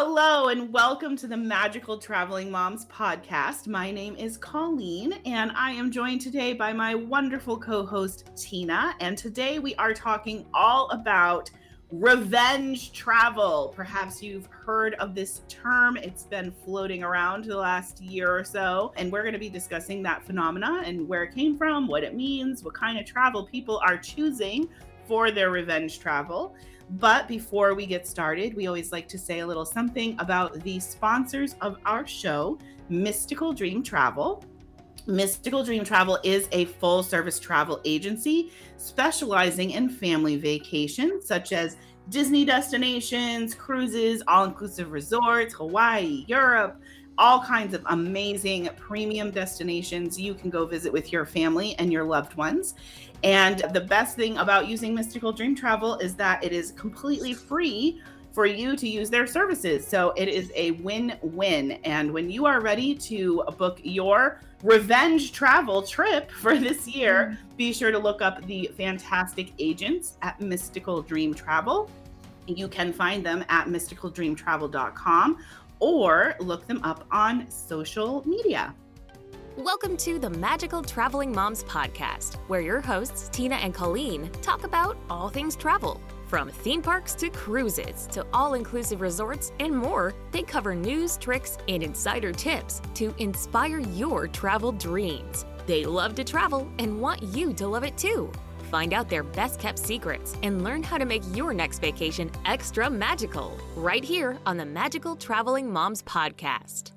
Hello, 0.00 0.46
and 0.46 0.72
welcome 0.72 1.16
to 1.16 1.26
the 1.26 1.36
Magical 1.36 1.98
Traveling 1.98 2.52
Moms 2.52 2.86
podcast. 2.86 3.66
My 3.66 3.90
name 3.90 4.14
is 4.14 4.36
Colleen, 4.36 5.14
and 5.26 5.50
I 5.56 5.72
am 5.72 5.90
joined 5.90 6.20
today 6.20 6.52
by 6.52 6.72
my 6.72 6.94
wonderful 6.94 7.58
co 7.58 7.84
host, 7.84 8.30
Tina. 8.36 8.94
And 9.00 9.18
today 9.18 9.58
we 9.58 9.74
are 9.74 9.92
talking 9.92 10.46
all 10.54 10.88
about 10.90 11.50
revenge 11.90 12.92
travel. 12.92 13.72
Perhaps 13.74 14.22
you've 14.22 14.46
heard 14.46 14.94
of 15.00 15.16
this 15.16 15.42
term, 15.48 15.96
it's 15.96 16.22
been 16.22 16.52
floating 16.64 17.02
around 17.02 17.46
the 17.46 17.56
last 17.56 18.00
year 18.00 18.30
or 18.30 18.44
so. 18.44 18.92
And 18.96 19.10
we're 19.10 19.22
going 19.22 19.32
to 19.32 19.40
be 19.40 19.50
discussing 19.50 20.00
that 20.04 20.24
phenomena 20.24 20.80
and 20.84 21.08
where 21.08 21.24
it 21.24 21.34
came 21.34 21.58
from, 21.58 21.88
what 21.88 22.04
it 22.04 22.14
means, 22.14 22.62
what 22.62 22.74
kind 22.74 23.00
of 23.00 23.04
travel 23.04 23.48
people 23.48 23.80
are 23.84 23.98
choosing 23.98 24.68
for 25.08 25.32
their 25.32 25.50
revenge 25.50 25.98
travel. 25.98 26.54
But 26.90 27.28
before 27.28 27.74
we 27.74 27.86
get 27.86 28.06
started, 28.06 28.54
we 28.54 28.66
always 28.66 28.92
like 28.92 29.08
to 29.08 29.18
say 29.18 29.40
a 29.40 29.46
little 29.46 29.66
something 29.66 30.16
about 30.18 30.62
the 30.62 30.80
sponsors 30.80 31.54
of 31.60 31.76
our 31.84 32.06
show, 32.06 32.58
Mystical 32.88 33.52
Dream 33.52 33.82
Travel. 33.82 34.42
Mystical 35.06 35.62
Dream 35.62 35.84
Travel 35.84 36.18
is 36.24 36.48
a 36.52 36.64
full 36.66 37.02
service 37.02 37.38
travel 37.38 37.80
agency 37.84 38.52
specializing 38.76 39.72
in 39.72 39.88
family 39.88 40.36
vacations, 40.36 41.26
such 41.26 41.52
as 41.52 41.76
Disney 42.08 42.46
destinations, 42.46 43.54
cruises, 43.54 44.22
all 44.26 44.44
inclusive 44.44 44.90
resorts, 44.90 45.52
Hawaii, 45.54 46.24
Europe, 46.26 46.80
all 47.18 47.42
kinds 47.42 47.74
of 47.74 47.82
amazing 47.86 48.68
premium 48.76 49.30
destinations 49.30 50.18
you 50.18 50.34
can 50.34 50.50
go 50.50 50.64
visit 50.64 50.92
with 50.92 51.12
your 51.12 51.26
family 51.26 51.74
and 51.78 51.92
your 51.92 52.04
loved 52.04 52.34
ones. 52.34 52.74
And 53.24 53.64
the 53.72 53.80
best 53.80 54.16
thing 54.16 54.38
about 54.38 54.68
using 54.68 54.94
Mystical 54.94 55.32
Dream 55.32 55.54
Travel 55.54 55.96
is 55.96 56.14
that 56.16 56.42
it 56.44 56.52
is 56.52 56.72
completely 56.72 57.34
free 57.34 58.00
for 58.32 58.46
you 58.46 58.76
to 58.76 58.88
use 58.88 59.10
their 59.10 59.26
services. 59.26 59.84
So 59.86 60.12
it 60.16 60.28
is 60.28 60.52
a 60.54 60.72
win 60.72 61.18
win. 61.22 61.72
And 61.84 62.12
when 62.12 62.30
you 62.30 62.46
are 62.46 62.60
ready 62.60 62.94
to 62.94 63.42
book 63.56 63.80
your 63.82 64.40
revenge 64.62 65.32
travel 65.32 65.82
trip 65.82 66.30
for 66.40 66.56
this 66.56 66.86
year, 66.86 67.36
mm-hmm. 67.36 67.56
be 67.56 67.72
sure 67.72 67.90
to 67.90 67.98
look 67.98 68.22
up 68.22 68.44
the 68.46 68.70
fantastic 68.76 69.52
agents 69.58 70.16
at 70.22 70.40
Mystical 70.40 71.02
Dream 71.02 71.34
Travel. 71.34 71.90
You 72.46 72.68
can 72.68 72.92
find 72.92 73.26
them 73.26 73.44
at 73.48 73.66
mysticaldreamtravel.com 73.66 75.38
or 75.80 76.34
look 76.40 76.66
them 76.66 76.80
up 76.82 77.06
on 77.10 77.50
social 77.50 78.26
media. 78.26 78.74
Welcome 79.58 79.96
to 79.96 80.20
the 80.20 80.30
Magical 80.30 80.82
Traveling 80.82 81.32
Moms 81.32 81.64
Podcast, 81.64 82.36
where 82.46 82.60
your 82.60 82.80
hosts, 82.80 83.28
Tina 83.28 83.56
and 83.56 83.74
Colleen, 83.74 84.30
talk 84.40 84.62
about 84.62 84.96
all 85.10 85.28
things 85.30 85.56
travel. 85.56 86.00
From 86.28 86.48
theme 86.48 86.80
parks 86.80 87.12
to 87.16 87.28
cruises 87.28 88.06
to 88.12 88.24
all 88.32 88.54
inclusive 88.54 89.00
resorts 89.00 89.50
and 89.58 89.76
more, 89.76 90.14
they 90.30 90.42
cover 90.42 90.76
news, 90.76 91.16
tricks, 91.16 91.58
and 91.66 91.82
insider 91.82 92.30
tips 92.30 92.80
to 92.94 93.12
inspire 93.18 93.80
your 93.80 94.28
travel 94.28 94.70
dreams. 94.70 95.44
They 95.66 95.84
love 95.84 96.14
to 96.14 96.24
travel 96.24 96.70
and 96.78 97.00
want 97.00 97.20
you 97.24 97.52
to 97.54 97.66
love 97.66 97.82
it 97.82 97.98
too. 97.98 98.30
Find 98.70 98.92
out 98.92 99.08
their 99.08 99.24
best 99.24 99.58
kept 99.58 99.80
secrets 99.80 100.36
and 100.44 100.62
learn 100.62 100.84
how 100.84 100.98
to 100.98 101.04
make 101.04 101.24
your 101.34 101.52
next 101.52 101.80
vacation 101.80 102.30
extra 102.44 102.88
magical 102.88 103.58
right 103.74 104.04
here 104.04 104.38
on 104.46 104.56
the 104.56 104.66
Magical 104.66 105.16
Traveling 105.16 105.68
Moms 105.68 106.04
Podcast. 106.04 106.92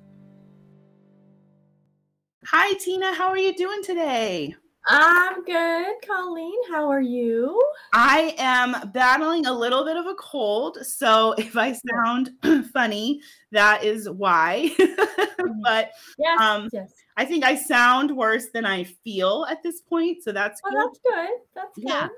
Hi, 2.46 2.74
Tina. 2.74 3.14
How 3.14 3.28
are 3.28 3.38
you 3.38 3.54
doing 3.54 3.84
today? 3.84 4.56
I'm 4.88 5.44
good, 5.44 5.94
Colleen. 6.04 6.58
How 6.68 6.90
are 6.90 7.00
you? 7.00 7.62
I 7.94 8.34
am 8.36 8.90
battling 8.90 9.46
a 9.46 9.52
little 9.52 9.84
bit 9.84 9.96
of 9.96 10.06
a 10.06 10.14
cold. 10.16 10.78
So 10.84 11.32
if 11.38 11.56
I 11.56 11.72
sound 11.72 12.32
funny, 12.72 13.20
that 13.52 13.84
is 13.84 14.10
why. 14.10 14.72
Mm-hmm. 14.76 15.60
but 15.62 15.92
yes, 16.18 16.40
um, 16.40 16.68
yes. 16.72 16.92
I 17.16 17.24
think 17.24 17.44
I 17.44 17.54
sound 17.54 18.10
worse 18.10 18.46
than 18.52 18.66
I 18.66 18.84
feel 18.84 19.46
at 19.48 19.62
this 19.62 19.80
point. 19.80 20.24
So 20.24 20.32
that's 20.32 20.60
oh, 20.64 20.70
good. 20.70 20.80
That's 20.80 20.98
good. 20.98 21.38
That's 21.54 21.78
yeah. 21.78 22.08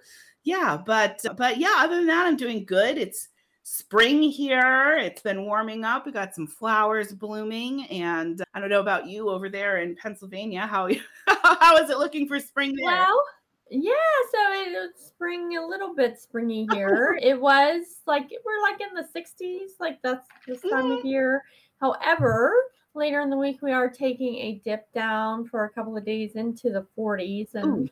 Yeah. 0.43 0.79
But 0.87 1.21
but 1.37 1.59
yeah, 1.59 1.75
other 1.81 1.97
than 1.97 2.07
that, 2.07 2.27
I'm 2.27 2.39
doing 2.39 2.65
good. 2.65 2.97
It's 2.97 3.29
spring 3.65 4.23
here. 4.23 4.97
It's 4.99 5.23
been 5.23 5.45
warming 5.45 5.85
up. 5.85 6.07
We 6.07 6.13
got 6.13 6.35
some 6.35 6.47
flowers 6.47 7.13
blooming, 7.13 7.87
and 7.87 8.43
I 8.55 8.61
don't 8.61 8.71
know 8.71 8.81
about 8.81 9.09
you 9.09 9.31
over 9.31 9.49
there 9.49 9.79
in 9.79 9.97
Pennsylvania. 9.97 10.67
How 10.67 10.89
how 11.27 11.77
is 11.79 11.91
it 11.91 11.99
looking 11.99 12.29
for 12.29 12.39
spring 12.39 12.77
there? 12.77 12.87
Well, 12.87 13.23
yeah, 13.71 13.93
so 14.31 14.39
it's 14.53 15.07
spring 15.07 15.57
a 15.57 15.67
little 15.67 15.95
bit 15.95 16.21
springy 16.21 16.69
here. 16.73 17.19
it 17.21 17.41
was 17.41 18.01
like 18.07 18.31
we're 18.45 18.63
like 18.63 18.81
in 18.81 18.95
the 18.95 19.09
60s, 19.19 19.81
like 19.81 20.01
that's 20.03 20.29
this 20.47 20.61
time 20.61 20.85
mm-hmm. 20.85 20.99
of 20.99 21.05
year. 21.05 21.43
However, 21.81 22.55
later 22.95 23.21
in 23.21 23.31
the 23.31 23.37
week 23.37 23.61
we 23.63 23.73
are 23.73 23.91
taking 23.91 24.37
a 24.37 24.61
dip 24.65 24.93
down 24.93 25.47
for 25.47 25.65
a 25.65 25.71
couple 25.71 25.97
of 25.97 26.05
days 26.05 26.37
into 26.37 26.71
the 26.71 26.87
40s 26.97 27.55
and 27.55 27.89
Ooh. 27.89 27.91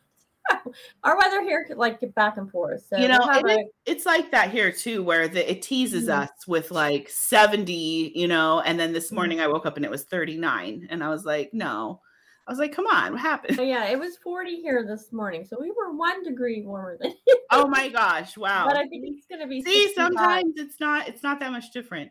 our 1.04 1.16
weather 1.18 1.42
here 1.42 1.64
could 1.64 1.76
like 1.76 2.00
get 2.00 2.14
back 2.14 2.36
and 2.36 2.50
forth. 2.50 2.84
So 2.88 2.96
you 2.96 3.08
know, 3.08 3.18
we'll 3.20 3.58
a- 3.58 3.66
it's 3.86 4.06
like 4.06 4.30
that 4.30 4.50
here 4.50 4.72
too, 4.72 5.02
where 5.02 5.28
the, 5.28 5.50
it 5.50 5.62
teases 5.62 6.04
mm-hmm. 6.04 6.22
us 6.22 6.46
with 6.46 6.70
like 6.70 7.08
70, 7.08 8.12
you 8.14 8.28
know, 8.28 8.60
and 8.60 8.78
then 8.78 8.92
this 8.92 9.12
morning 9.12 9.38
mm-hmm. 9.38 9.50
I 9.50 9.52
woke 9.52 9.66
up 9.66 9.76
and 9.76 9.84
it 9.84 9.90
was 9.90 10.04
39, 10.04 10.88
and 10.90 11.04
I 11.04 11.08
was 11.08 11.24
like, 11.24 11.52
no. 11.52 12.00
I 12.46 12.50
was 12.50 12.58
like, 12.58 12.74
come 12.74 12.86
on, 12.86 13.12
what 13.12 13.20
happened? 13.20 13.56
yeah, 13.56 13.88
it 13.88 13.98
was 13.98 14.16
40 14.16 14.56
here 14.62 14.84
this 14.84 15.12
morning. 15.12 15.44
So 15.44 15.56
we 15.60 15.70
were 15.70 15.96
one 15.96 16.24
degree 16.24 16.62
warmer 16.62 16.98
than 17.00 17.14
Oh 17.52 17.68
my 17.68 17.88
gosh, 17.88 18.36
wow. 18.36 18.66
But 18.66 18.76
I 18.76 18.88
think 18.88 19.04
it's 19.06 19.26
gonna 19.26 19.46
be 19.46 19.62
see, 19.62 19.86
65. 19.86 19.94
sometimes 19.94 20.54
it's 20.56 20.80
not 20.80 21.06
it's 21.06 21.22
not 21.22 21.38
that 21.38 21.52
much 21.52 21.70
different. 21.72 22.10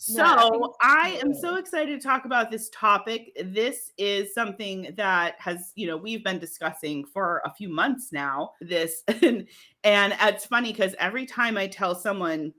So 0.00 0.22
no, 0.22 0.74
I, 0.80 1.16
I 1.16 1.20
am 1.20 1.34
so 1.34 1.56
excited 1.56 2.00
to 2.00 2.06
talk 2.06 2.24
about 2.24 2.52
this 2.52 2.70
topic. 2.70 3.36
This 3.44 3.90
is 3.98 4.32
something 4.32 4.94
that 4.96 5.34
has, 5.40 5.72
you 5.74 5.88
know, 5.88 5.96
we've 5.96 6.22
been 6.22 6.38
discussing 6.38 7.04
for 7.04 7.42
a 7.44 7.52
few 7.52 7.68
months 7.68 8.12
now. 8.12 8.52
This 8.60 9.02
and, 9.08 9.48
and 9.82 10.14
it's 10.22 10.46
funny 10.46 10.70
because 10.70 10.94
every 11.00 11.26
time 11.26 11.56
I 11.56 11.66
tell 11.66 11.96
someone 11.96 12.54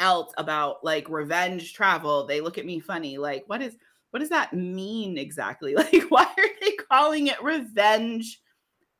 else 0.00 0.34
about 0.36 0.84
like 0.84 1.08
revenge 1.08 1.72
travel, 1.72 2.26
they 2.26 2.42
look 2.42 2.58
at 2.58 2.66
me 2.66 2.78
funny, 2.78 3.16
like, 3.16 3.44
what 3.46 3.62
is 3.62 3.76
what 4.10 4.20
does 4.20 4.28
that 4.28 4.52
mean 4.52 5.16
exactly? 5.16 5.74
Like, 5.76 6.10
why 6.10 6.24
are 6.24 6.60
they 6.60 6.72
calling 6.72 7.28
it 7.28 7.42
revenge 7.42 8.38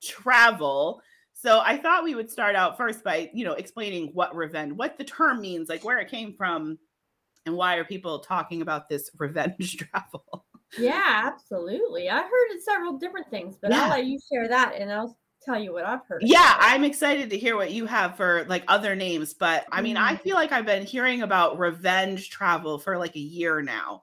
travel? 0.03 1.03
So 1.35 1.61
I 1.61 1.77
thought 1.77 2.05
we 2.05 2.15
would 2.15 2.31
start 2.31 2.57
out 2.57 2.79
first 2.79 3.05
by, 3.05 3.31
you 3.35 3.45
know, 3.45 3.53
explaining 3.53 4.13
what 4.15 4.35
revenge, 4.35 4.73
what 4.73 4.97
the 4.97 5.05
term 5.05 5.43
means, 5.43 5.69
like 5.69 5.85
where 5.85 5.99
it 5.99 6.11
came 6.11 6.33
from 6.33 6.79
and 7.47 7.57
why 7.57 7.77
are 7.77 7.85
people 7.85 8.19
talking 8.21 8.63
about 8.63 8.89
this 8.89 9.11
revenge 9.19 9.77
travel? 9.77 10.47
Yeah, 10.79 11.33
absolutely. 11.33 12.09
I 12.09 12.23
heard 12.23 12.61
several 12.63 12.99
different 12.99 13.29
things, 13.31 13.57
but 13.61 13.71
yeah. 13.71 13.85
I'll 13.85 13.91
let 13.91 14.07
you 14.07 14.19
share 14.33 14.49
that 14.49 14.75
and 14.77 14.93
I'll 14.93 15.17
tell 15.45 15.59
you 15.59 15.73
what 15.73 15.85
I've 15.85 16.05
heard. 16.07 16.23
Yeah, 16.25 16.57
I'm 16.59 16.85
excited 16.85 17.31
to 17.31 17.39
hear 17.39 17.57
what 17.57 17.73
you 17.73 17.87
have 17.87 18.17
for 18.17 18.45
like 18.49 18.65
other 18.69 18.95
names, 18.95 19.35
but 19.35 19.67
I 19.73 19.83
mean, 19.83 19.97
mm. 19.97 20.03
I 20.03 20.17
feel 20.17 20.37
like 20.37 20.53
I've 20.53 20.67
been 20.67 20.87
hearing 20.87 21.23
about 21.23 21.59
revenge 21.59 22.31
travel 22.31 22.79
for 22.79 22.99
like 22.99 23.17
a 23.17 23.21
year 23.21 23.63
now. 23.63 24.03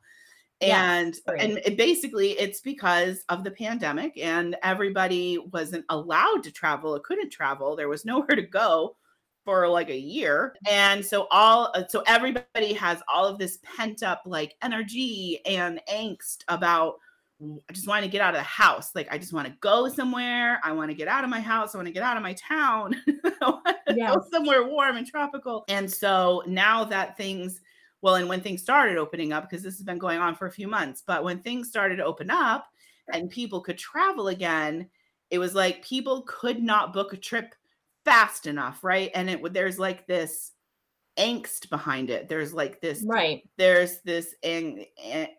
And 0.60 1.16
yes, 1.28 1.36
and 1.40 1.60
it 1.60 1.78
basically 1.78 2.32
it's 2.32 2.62
because 2.62 3.24
of 3.30 3.44
the 3.44 3.52
pandemic 3.52 4.18
and 4.18 4.56
everybody 4.64 5.38
wasn't 5.38 5.86
allowed 5.90 6.42
to 6.44 6.52
travel, 6.52 6.96
it 6.96 7.04
couldn't 7.04 7.30
travel, 7.30 7.76
there 7.76 7.90
was 7.90 8.06
nowhere 8.06 8.36
to 8.36 8.42
go 8.42 8.96
for 9.48 9.66
like 9.66 9.90
a 9.90 9.98
year 9.98 10.54
and 10.70 11.06
so 11.06 11.26
all 11.32 11.72
uh, 11.74 11.84
so 11.88 12.04
everybody 12.06 12.74
has 12.74 13.02
all 13.08 13.26
of 13.26 13.40
this 13.40 13.60
pent 13.64 14.04
up 14.04 14.22
like 14.26 14.56
energy 14.62 15.40
and 15.46 15.80
angst 15.90 16.40
about 16.50 16.96
I 17.40 17.74
just 17.74 17.88
want 17.88 18.04
to 18.04 18.10
get 18.10 18.22
out 18.22 18.34
of 18.34 18.40
the 18.40 18.44
house. 18.44 18.96
Like 18.96 19.08
I 19.12 19.20
just 19.20 19.32
want 19.32 19.48
to 19.48 19.54
go 19.62 19.88
somewhere. 19.90 20.60
I 20.64 20.72
want 20.72 20.90
to 20.90 20.96
get 20.96 21.08
out 21.08 21.24
of 21.24 21.30
my 21.30 21.40
house. 21.40 21.76
I 21.76 21.78
want 21.78 21.88
to 21.88 21.94
get 21.94 22.02
out 22.02 22.18
of 22.18 22.24
my 22.24 22.34
town. 22.34 22.96
yes. 23.06 24.16
go 24.16 24.26
somewhere 24.32 24.66
warm 24.66 24.98
and 24.98 25.06
tropical. 25.06 25.64
And 25.68 25.92
so 25.92 26.42
now 26.48 26.84
that 26.86 27.16
things, 27.16 27.62
well, 28.02 28.16
and 28.16 28.28
when 28.28 28.42
things 28.42 28.64
started 28.64 28.98
opening 28.98 29.34
up, 29.34 29.48
because 29.48 29.64
this 29.64 29.76
has 29.76 29.84
been 29.84 30.00
going 30.00 30.18
on 30.18 30.34
for 30.34 30.48
a 30.48 30.52
few 30.52 30.68
months, 30.68 31.04
but 31.06 31.24
when 31.24 31.40
things 31.40 31.70
started 31.70 31.98
to 31.98 32.06
open 32.06 32.32
up 32.32 32.68
and 33.14 33.30
people 33.30 33.62
could 33.62 33.78
travel 33.78 34.30
again, 34.30 34.90
it 35.30 35.38
was 35.38 35.54
like 35.54 35.86
people 35.86 36.24
could 36.24 36.64
not 36.64 36.92
book 36.92 37.14
a 37.14 37.18
trip 37.18 37.54
fast 38.08 38.48
enough, 38.48 38.86
right? 38.86 39.12
And 39.14 39.30
it 39.30 39.54
there's 39.54 39.78
like 39.78 40.08
this 40.08 40.54
angst 41.20 41.70
behind 41.70 42.10
it. 42.10 42.30
There's 42.30 42.54
like 42.54 42.80
this 42.80 43.04
right. 43.06 43.42
There's 43.58 44.00
this 44.06 44.34
ang- 44.44 44.86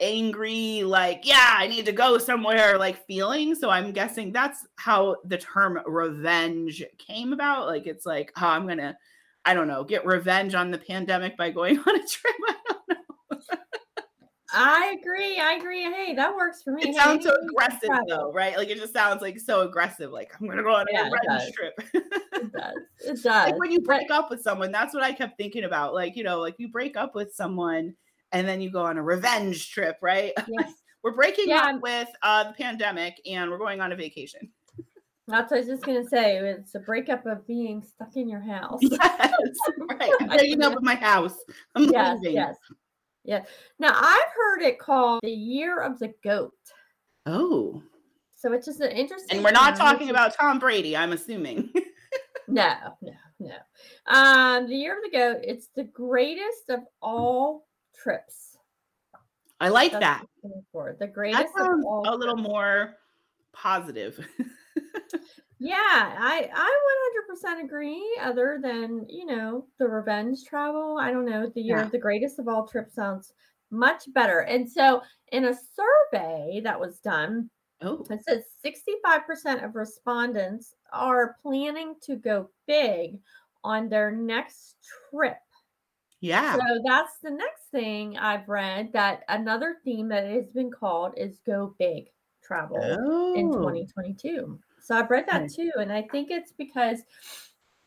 angry 0.00 0.82
like 0.82 1.22
yeah, 1.24 1.54
I 1.56 1.66
need 1.66 1.86
to 1.86 1.92
go 1.92 2.18
somewhere 2.18 2.76
like 2.76 3.06
feeling. 3.06 3.54
So 3.54 3.70
I'm 3.70 3.92
guessing 3.92 4.32
that's 4.32 4.66
how 4.76 5.16
the 5.24 5.38
term 5.38 5.80
revenge 5.86 6.84
came 6.98 7.32
about. 7.32 7.68
Like 7.68 7.86
it's 7.86 8.04
like, 8.04 8.32
oh, 8.36 8.48
I'm 8.48 8.68
to 8.68 8.94
I 9.46 9.54
don't 9.54 9.68
know, 9.68 9.82
get 9.82 10.04
revenge 10.04 10.54
on 10.54 10.70
the 10.70 10.76
pandemic 10.76 11.38
by 11.38 11.50
going 11.50 11.78
on 11.86 11.96
a 11.96 12.06
trip. 12.06 12.34
I 14.58 14.64
don't 14.64 14.80
know. 14.80 14.86
I 14.86 14.96
agree. 15.00 15.38
I 15.38 15.52
agree. 15.54 15.82
Hey, 15.82 16.14
that 16.14 16.34
works 16.34 16.62
for 16.62 16.72
me. 16.72 16.82
It 16.82 16.94
sounds 16.96 17.24
so 17.24 17.36
aggressive 17.48 17.90
though, 18.08 18.32
right? 18.32 18.56
Like 18.56 18.68
it 18.68 18.78
just 18.78 18.92
sounds 18.92 19.22
like 19.22 19.38
so 19.38 19.60
aggressive. 19.62 20.10
Like 20.10 20.32
I'm 20.40 20.48
gonna 20.48 20.62
go 20.62 20.74
on 20.74 20.86
yeah, 20.90 21.08
a 21.08 21.10
revenge 21.10 21.52
trip. 21.52 21.74
it 21.94 22.52
does. 22.52 22.74
It 23.00 23.22
does. 23.22 23.24
Like 23.24 23.58
when 23.58 23.70
you 23.70 23.80
break 23.80 24.10
up 24.10 24.30
with 24.30 24.42
someone, 24.42 24.72
that's 24.72 24.94
what 24.94 25.02
I 25.02 25.12
kept 25.12 25.36
thinking 25.38 25.64
about. 25.64 25.94
Like, 25.94 26.16
you 26.16 26.24
know, 26.24 26.40
like 26.40 26.56
you 26.58 26.68
break 26.68 26.96
up 26.96 27.14
with 27.14 27.32
someone 27.34 27.94
and 28.32 28.46
then 28.46 28.60
you 28.60 28.70
go 28.70 28.84
on 28.84 28.98
a 28.98 29.02
revenge 29.02 29.70
trip, 29.70 29.96
right? 30.02 30.32
Yes. 30.48 30.72
we're 31.02 31.14
breaking 31.14 31.48
Yeah. 31.48 31.74
up 31.74 31.80
with 31.82 32.08
uh, 32.22 32.44
the 32.44 32.52
pandemic 32.54 33.20
and 33.26 33.50
we're 33.50 33.58
going 33.58 33.80
on 33.80 33.92
a 33.92 33.96
vacation. 33.96 34.50
That's 35.28 35.50
what 35.50 35.58
I 35.58 35.60
was 35.60 35.68
just 35.68 35.84
gonna 35.84 36.08
say. 36.08 36.38
It's 36.38 36.74
a 36.74 36.80
breakup 36.80 37.26
of 37.26 37.46
being 37.46 37.82
stuck 37.82 38.16
in 38.16 38.28
your 38.28 38.40
house. 38.40 38.80
Yes, 38.82 39.56
right. 40.00 40.12
I'm 40.20 40.28
breaking 40.28 40.62
up 40.62 40.74
with 40.74 40.82
my 40.82 40.94
house. 40.94 41.34
I'm 41.74 41.84
yes, 41.90 42.18
leaving. 42.22 42.36
yes. 42.36 42.56
Yeah. 43.28 43.44
Now 43.78 43.92
I've 43.94 44.32
heard 44.34 44.62
it 44.62 44.78
called 44.78 45.20
the 45.22 45.30
year 45.30 45.80
of 45.82 45.98
the 45.98 46.14
goat. 46.24 46.54
Oh, 47.26 47.82
So 48.36 48.54
it's 48.54 48.64
just 48.64 48.80
an 48.80 48.90
interesting. 48.90 49.36
and 49.36 49.44
we're 49.44 49.50
not 49.50 49.76
talking 49.76 50.08
about 50.08 50.32
Tom 50.34 50.58
Brady. 50.58 50.96
I'm 50.96 51.12
assuming. 51.12 51.70
No, 52.50 52.72
no, 53.02 53.12
no. 53.40 53.54
Um, 54.06 54.66
the 54.68 54.74
year 54.74 54.96
of 54.96 55.02
the 55.04 55.10
goat. 55.14 55.40
It's 55.42 55.68
the 55.76 55.84
greatest 55.84 56.70
of 56.70 56.80
all 57.02 57.66
trips. 57.94 58.56
I 59.60 59.68
like 59.68 59.92
That's 59.92 60.02
that. 60.02 60.20
what 60.22 60.28
I'm 60.44 60.48
looking 60.48 60.64
for. 60.72 60.96
The 60.98 61.06
That 61.06 61.12
greatest 61.12 61.54
sounds 61.54 61.84
all. 61.86 62.04
a 62.08 62.16
little 62.16 62.36
trips. 62.36 62.48
more 62.48 62.94
positive. 63.52 64.26
Yeah, 65.60 65.74
I 65.76 66.48
I 66.52 66.80
100% 66.84 67.64
agree. 67.64 68.16
Other 68.20 68.58
than 68.62 69.06
you 69.08 69.26
know 69.26 69.66
the 69.78 69.88
revenge 69.88 70.44
travel, 70.44 70.98
I 70.98 71.10
don't 71.10 71.24
know. 71.24 71.48
The 71.48 71.60
year 71.62 71.80
Yeah. 71.80 71.82
of 71.82 71.90
the 71.90 71.98
greatest 71.98 72.38
of 72.38 72.46
all 72.48 72.66
trips 72.66 72.94
sounds 72.94 73.32
much 73.70 74.12
better. 74.12 74.40
And 74.40 74.70
so, 74.70 75.02
in 75.32 75.44
a 75.46 75.54
survey 75.54 76.60
that 76.62 76.78
was 76.78 77.00
done, 77.00 77.50
oh, 77.80 78.08
It 78.10 78.24
says 78.24 78.44
65% 78.62 79.64
of 79.64 79.76
respondents 79.76 80.74
are 80.92 81.36
planning 81.42 81.96
to 82.02 82.16
go 82.16 82.50
big 82.66 83.20
on 83.64 83.88
their 83.88 84.10
next 84.12 84.76
trip. 85.10 85.38
yeah. 86.20 86.58
So 86.60 86.80
that's 86.86 87.18
the 87.20 87.30
next 87.30 87.64
thing 87.70 88.16
I've 88.16 88.48
read 88.48 88.92
that 88.92 89.24
another 89.28 89.76
theme 89.84 90.08
that 90.08 90.24
has 90.28 90.50
been 90.50 90.70
called 90.70 91.14
is 91.16 91.38
go 91.40 91.74
big 91.78 92.10
travel 92.42 92.98
in 93.34 93.50
Oh. 93.50 93.52
2022. 93.52 94.60
So 94.88 94.96
I've 94.96 95.10
read 95.10 95.26
that 95.26 95.50
too. 95.50 95.70
And 95.78 95.92
I 95.92 96.00
think 96.02 96.30
it's 96.30 96.52
because 96.52 97.02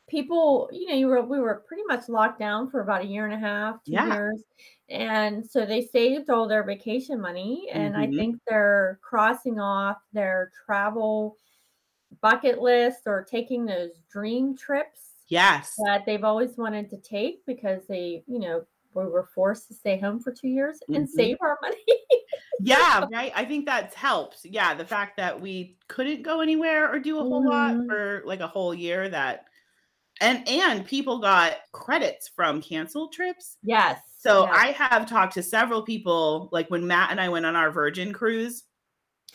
people, 0.09 0.69
you 0.71 0.87
know, 0.89 0.95
you 0.95 1.07
were 1.07 1.21
we 1.23 1.39
were 1.39 1.63
pretty 1.67 1.83
much 1.87 2.09
locked 2.09 2.39
down 2.39 2.69
for 2.69 2.81
about 2.81 3.01
a 3.03 3.07
year 3.07 3.25
and 3.25 3.33
a 3.33 3.39
half, 3.39 3.83
two 3.83 3.95
Yeah. 3.95 4.05
years. 4.05 4.43
And 4.89 5.49
so 5.49 5.65
they 5.65 5.81
saved 5.81 6.29
all 6.29 6.47
their 6.47 6.63
vacation 6.63 7.19
money. 7.21 7.69
And 7.71 7.97
I 7.97 8.07
Mhm. 8.07 8.19
think 8.19 8.37
they're 8.47 8.99
crossing 9.03 9.59
off 9.59 9.97
their 10.13 10.51
travel 10.65 11.37
bucket 12.21 12.59
list 12.61 13.03
or 13.07 13.23
taking 13.23 13.65
those 13.65 13.99
dream 14.11 14.55
trips 14.57 15.13
Yes. 15.27 15.85
that 15.85 16.05
they've 16.05 16.23
always 16.23 16.57
wanted 16.57 16.89
to 16.89 16.97
take 16.97 17.45
because 17.45 17.87
they, 17.87 18.23
you 18.27 18.39
know, 18.39 18.65
we 18.93 19.05
were 19.05 19.27
forced 19.33 19.67
to 19.69 19.73
stay 19.73 19.99
home 19.99 20.19
for 20.19 20.31
two 20.31 20.47
years 20.47 20.79
and 20.87 21.07
Mhm. 21.07 21.09
save 21.09 21.37
our 21.41 21.57
money. 21.61 21.77
Yeah, 22.63 23.07
right. 23.11 23.31
I 23.35 23.43
think 23.43 23.65
that's 23.65 23.95
helped. 23.95 24.41
Yeah, 24.45 24.75
the 24.75 24.85
fact 24.85 25.17
that 25.17 25.41
we 25.41 25.79
couldn't 25.87 26.21
go 26.21 26.41
anywhere 26.41 26.91
or 26.93 26.99
do 26.99 27.17
a 27.17 27.23
whole 27.23 27.43
lot 27.43 27.73
Mhm. 27.73 27.87
for 27.87 28.21
like 28.23 28.39
a 28.39 28.47
whole 28.47 28.71
year 28.73 29.09
that 29.09 29.45
and 30.19 30.47
and 30.47 30.85
people 30.85 31.17
got 31.17 31.57
credits 31.71 32.27
from 32.27 32.61
canceled 32.61 33.13
trips. 33.13 33.57
yes. 33.63 33.99
So. 34.19 34.45
I 34.45 34.67
have 34.73 35.09
talked 35.09 35.33
to 35.33 35.41
several 35.43 35.81
people 35.81 36.49
like 36.51 36.69
when 36.69 36.85
Matt 36.85 37.09
and 37.09 37.19
I 37.19 37.29
went 37.29 37.47
on 37.47 37.55
our 37.55 37.71
Virgin 37.71 38.13
cruise, 38.13 38.65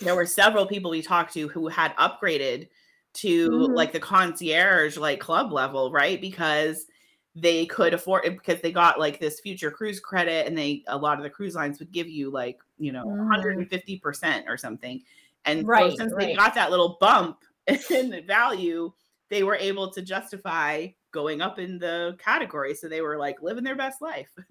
there 0.00 0.14
were 0.14 0.26
several 0.26 0.64
people 0.64 0.92
we 0.92 1.02
talked 1.02 1.34
to 1.34 1.48
who 1.48 1.66
had 1.66 1.96
upgraded 1.96 2.68
to 3.14 3.50
Mhm. 3.50 3.74
like 3.74 3.90
the 3.90 3.98
concierge 3.98 4.96
like 4.96 5.18
club 5.18 5.50
level, 5.50 5.90
right? 5.90 6.20
Because 6.20 6.86
they 7.36 7.66
could 7.66 7.92
afford 7.94 8.24
it 8.24 8.32
because 8.32 8.62
they 8.62 8.72
got 8.72 8.98
like 8.98 9.20
this 9.20 9.40
future 9.40 9.70
cruise 9.70 10.00
credit 10.00 10.46
and 10.46 10.56
they 10.56 10.82
a 10.88 10.96
lot 10.96 11.18
of 11.18 11.22
the 11.22 11.30
cruise 11.30 11.54
lines 11.54 11.78
would 11.78 11.92
give 11.92 12.08
you 12.08 12.30
like, 12.30 12.58
you 12.78 12.92
know, 12.92 13.02
Mhm. 13.02 13.28
150% 13.30 14.46
or 14.48 14.56
something. 14.56 15.02
And 15.44 15.66
so 15.76 15.90
Right, 15.90 15.96
since 15.96 16.12
they 16.18 16.32
got 16.34 16.54
that 16.54 16.70
little 16.70 16.96
bump 17.00 17.44
in 17.90 18.10
the 18.10 18.22
value, 18.22 18.92
they 19.28 19.42
were 19.42 19.56
able 19.56 19.92
to 19.92 20.02
justify 20.02 20.88
going 21.12 21.42
up 21.42 21.58
in 21.58 21.78
the 21.78 22.16
category. 22.18 22.74
So 22.74 22.88
they 22.88 23.02
were 23.02 23.18
like 23.18 23.42
living 23.42 23.64
their 23.64 23.76
best 23.76 24.00
life. 24.00 24.34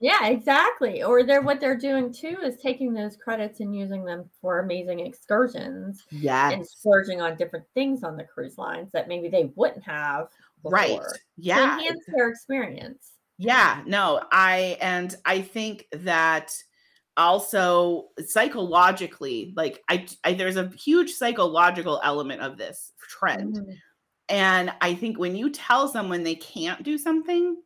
Yeah, 0.00 0.26
exactly. 0.26 1.02
Or 1.02 1.22
they're 1.24 1.40
what 1.42 1.58
they're 1.60 1.76
doing 1.76 2.12
too 2.12 2.38
is 2.42 2.58
taking 2.60 2.92
those 2.92 3.16
credits 3.16 3.60
and 3.60 3.74
using 3.74 4.04
them 4.04 4.28
for 4.42 4.58
amazing 4.60 5.00
excursions 5.00 6.04
yeah, 6.10 6.50
and 6.50 6.66
splurging 6.66 7.22
on 7.22 7.36
different 7.36 7.64
things 7.74 8.02
on 8.04 8.16
the 8.16 8.24
cruise 8.24 8.58
lines 8.58 8.92
that 8.92 9.08
maybe 9.08 9.28
they 9.28 9.52
wouldn't 9.56 9.84
have 9.84 10.28
before. 10.62 10.72
Right. 10.72 10.98
To 11.00 11.18
Yeah. 11.36 11.74
enhance 11.78 12.04
their 12.08 12.28
experience. 12.28 13.12
Yeah. 13.38 13.82
No, 13.86 14.22
I 14.32 14.78
and 14.80 15.14
I 15.24 15.42
think 15.42 15.86
that 15.92 16.52
also 17.16 18.08
psychologically, 18.26 19.52
like 19.56 19.82
I, 19.88 20.06
I 20.24 20.34
there's 20.34 20.56
a 20.56 20.68
huge 20.70 21.12
psychological 21.12 22.00
element 22.04 22.42
of 22.42 22.56
this 22.58 22.92
trend. 22.98 23.56
Mhm. 23.56 23.76
And 24.28 24.72
I 24.80 24.94
think 24.94 25.18
when 25.18 25.36
you 25.36 25.50
tell 25.50 25.86
someone 25.88 26.22
they 26.24 26.34
can't 26.34 26.82
do 26.82 26.98
something, 26.98 27.62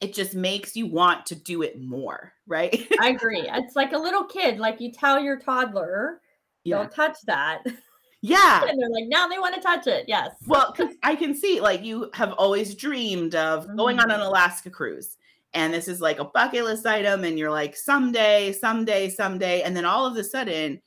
it 0.00 0.14
just 0.14 0.34
makes 0.34 0.76
you 0.76 0.86
want 0.86 1.26
to 1.26 1.34
do 1.34 1.62
it 1.62 1.80
more, 1.80 2.32
right? 2.46 2.86
I 3.00 3.08
agree. 3.10 3.42
It's 3.46 3.76
like 3.76 3.92
a 3.92 3.98
little 3.98 4.24
kid, 4.24 4.58
like 4.58 4.80
you 4.80 4.92
tell 4.92 5.18
your 5.20 5.38
toddler, 5.38 6.20
yeah. 6.64 6.78
don't 6.78 6.92
touch 6.92 7.18
that. 7.26 7.62
Yeah. 8.28 8.64
and 8.68 8.80
they're 8.80 8.90
like, 8.90 9.06
now 9.06 9.28
they 9.28 9.38
want 9.38 9.54
to 9.54 9.60
touch 9.60 9.86
it. 9.86 10.04
Yes. 10.08 10.30
Well, 10.46 10.72
because 10.76 10.94
I 11.02 11.14
can 11.14 11.34
see 11.34 11.60
like 11.60 11.82
you 11.84 12.10
have 12.14 12.32
always 12.32 12.74
dreamed 12.74 13.34
of 13.34 13.74
going 13.76 13.98
on 13.98 14.10
an 14.10 14.20
Mhm. 14.20 14.26
Alaska 14.26 14.70
cruise. 14.70 15.16
And 15.54 15.72
this 15.72 15.88
is 15.88 16.00
like 16.00 16.18
a 16.18 16.24
bucket 16.24 16.64
list 16.64 16.84
item, 16.86 17.24
and 17.24 17.38
you're 17.38 17.50
like, 17.50 17.76
someday, 17.76 18.52
someday, 18.52 19.08
someday. 19.08 19.62
And 19.62 19.74
then 19.76 19.86
all 19.86 20.04
of 20.04 20.16
a 20.16 20.24
sudden, 20.24 20.82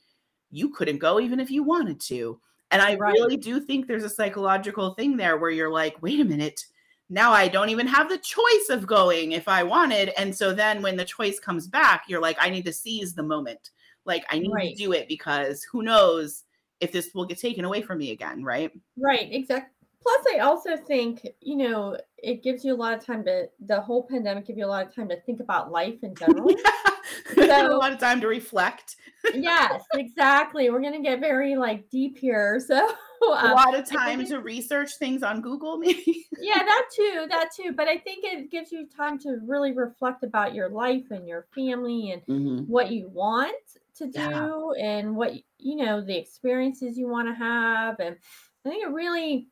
you 0.52 0.68
couldn't 0.70 0.98
go 0.98 1.18
even 1.18 1.40
if 1.40 1.50
you 1.50 1.62
wanted 1.64 1.98
to. 2.02 2.40
And 2.70 2.80
I 2.80 2.94
Right. 2.94 3.12
really 3.12 3.36
do 3.36 3.58
think 3.58 3.86
there's 3.86 4.04
a 4.04 4.08
psychological 4.08 4.94
thing 4.94 5.16
there 5.16 5.38
where 5.38 5.50
you're 5.50 5.72
like, 5.72 6.00
wait 6.02 6.20
a 6.20 6.24
minute, 6.24 6.66
now 7.08 7.32
I 7.32 7.48
don't 7.48 7.70
even 7.70 7.86
have 7.88 8.08
the 8.08 8.18
choice 8.18 8.68
of 8.70 8.86
going 8.86 9.32
if 9.32 9.48
I 9.48 9.64
wanted. 9.64 10.10
And 10.16 10.36
so 10.36 10.52
then 10.52 10.82
when 10.82 10.96
the 10.96 11.04
choice 11.04 11.40
comes 11.40 11.66
back, 11.66 12.04
you're 12.06 12.20
like, 12.22 12.36
I 12.38 12.48
need 12.50 12.64
to 12.66 12.72
seize 12.72 13.12
the 13.12 13.24
moment. 13.24 13.70
Like, 14.04 14.24
I 14.30 14.38
need 14.38 14.52
Right. 14.52 14.76
to 14.76 14.84
do 14.84 14.92
it 14.92 15.08
because 15.08 15.64
who 15.64 15.82
knows 15.82 16.44
if 16.80 16.92
this 16.92 17.10
will 17.14 17.24
get 17.24 17.38
taken 17.38 17.64
away 17.64 17.82
from 17.82 17.98
me 17.98 18.10
again, 18.10 18.42
right? 18.42 18.70
Right, 18.96 19.28
exactly. 19.30 19.74
Plus, 20.02 20.24
I 20.34 20.38
also 20.38 20.78
think, 20.78 21.26
you 21.40 21.56
know, 21.56 21.96
it 22.16 22.42
gives 22.42 22.64
you 22.64 22.74
a 22.74 22.76
lot 22.76 22.94
of 22.94 23.04
time 23.04 23.22
to, 23.24 23.48
the 23.66 23.80
whole 23.80 24.06
pandemic 24.06 24.46
give 24.46 24.56
you 24.56 24.64
a 24.64 24.66
lot 24.66 24.86
of 24.86 24.94
time 24.94 25.08
to 25.10 25.20
think 25.22 25.40
about 25.40 25.70
life 25.70 25.96
in 26.02 26.14
general. 26.14 26.48
a 27.36 27.46
So- 27.46 27.78
lot 27.78 27.92
of 27.92 27.98
time 27.98 28.20
to 28.22 28.26
reflect. 28.26 28.96
yes, 29.34 29.82
exactly. 29.94 30.70
We're 30.70 30.80
going 30.80 30.94
to 30.94 31.06
get 31.06 31.20
very 31.20 31.54
like 31.56 31.90
deep 31.90 32.16
here. 32.16 32.58
So, 32.66 32.76
a 33.22 33.26
um, 33.26 33.52
lot 33.52 33.74
of 33.74 33.84
time 33.84 34.24
to 34.24 34.38
research 34.38 34.96
things 34.98 35.22
on 35.22 35.42
Google, 35.42 35.76
maybe. 35.76 36.26
yeah, 36.40 36.58
that 36.58 36.86
too, 36.96 37.26
that 37.28 37.50
too. 37.54 37.72
But 37.76 37.86
I 37.86 37.98
think 37.98 38.24
it 38.24 38.50
gives 38.50 38.72
you 38.72 38.86
time 38.86 39.18
to 39.20 39.38
really 39.44 39.72
reflect 39.72 40.24
about 40.24 40.54
your 40.54 40.70
life 40.70 41.10
and 41.10 41.28
your 41.28 41.46
family 41.54 42.12
and 42.26 42.66
what 42.66 42.90
you 42.90 43.10
want 43.10 43.54
to 44.00 44.06
do 44.10 44.18
Yeah. 44.30 44.50
and 44.80 45.14
what 45.16 45.34
you 45.58 45.76
know 45.76 46.00
the 46.00 46.16
experiences 46.16 46.98
you 46.98 47.08
want 47.08 47.28
to 47.28 47.34
have 47.34 48.00
and 48.00 48.16
i 48.64 48.68
think 48.68 48.82
it 48.84 48.90
really 48.90 49.48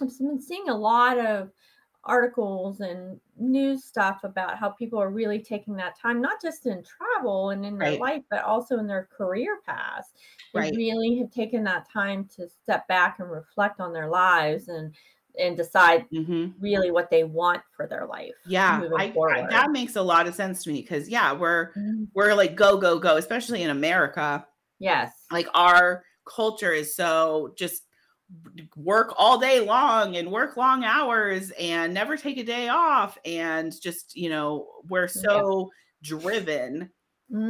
i've 0.00 0.18
been 0.18 0.40
seeing 0.40 0.68
a 0.68 0.74
lot 0.76 1.18
of 1.18 1.50
articles 2.04 2.80
and 2.80 3.20
news 3.36 3.84
stuff 3.84 4.24
about 4.24 4.58
how 4.58 4.70
people 4.70 4.98
are 4.98 5.10
really 5.10 5.38
taking 5.38 5.76
that 5.76 5.98
time 5.98 6.20
not 6.20 6.40
just 6.40 6.64
in 6.66 6.82
travel 6.82 7.50
and 7.50 7.64
in 7.66 7.76
their 7.78 7.94
life 7.98 8.22
but 8.30 8.42
also 8.42 8.78
in 8.78 8.86
their 8.86 9.08
career 9.12 9.58
paths 9.66 10.14
they 10.54 10.60
Right. 10.60 10.72
really 10.74 11.18
have 11.18 11.30
taken 11.30 11.62
that 11.62 11.88
time 11.90 12.24
to 12.24 12.48
step 12.48 12.88
back 12.88 13.18
and 13.18 13.30
reflect 13.30 13.80
on 13.80 13.92
their 13.92 14.08
lives 14.08 14.68
and 14.68 14.94
and 15.38 15.56
decide 15.56 16.06
hmm 16.10 16.54
really 16.58 16.90
what 16.90 17.10
they 17.10 17.24
want 17.24 17.62
for 17.76 17.86
their 17.86 18.06
life 18.06 18.34
Yeah, 18.44 18.88
I, 18.96 19.20
I, 19.28 19.42
that 19.50 19.70
makes 19.70 19.96
a 19.96 20.02
lot 20.02 20.26
of 20.26 20.34
sense 20.34 20.64
to 20.64 20.70
me 20.72 20.80
because 20.80 21.08
yeah, 21.08 21.32
we're 21.32 21.72
Mhm. 21.74 22.10
we're 22.14 22.34
like 22.34 22.54
go 22.56 22.78
go 22.78 22.98
go, 22.98 23.16
especially 23.16 23.62
in 23.62 23.70
America. 23.70 24.46
yes 24.78 25.32
Like 25.32 25.48
our 25.54 26.04
culture 26.26 26.72
is 26.72 26.96
so 26.96 27.54
just 27.58 27.84
work 28.76 29.14
all 29.18 29.38
day 29.38 29.60
long 29.60 30.16
and 30.16 30.30
work 30.32 30.56
long 30.56 30.84
hours 30.84 31.52
and 31.52 31.94
never 31.94 32.16
take 32.16 32.38
a 32.38 32.44
day 32.44 32.68
off 32.68 33.18
and 33.24 33.72
just 33.82 34.16
you 34.16 34.28
know 34.30 34.82
we're 34.88 35.08
so 35.08 35.70
driven 36.02 36.90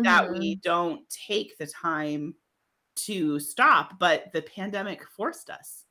that 0.05 0.31
Mhm. 0.31 0.31
we 0.31 0.57
don't 0.57 1.09
take 1.11 1.59
the 1.59 1.67
time 1.67 2.35
to 2.97 3.41
stop 3.41 3.99
but 3.99 4.33
the 4.33 4.43
pandemic 4.43 5.05
forced 5.07 5.51
us 5.51 5.87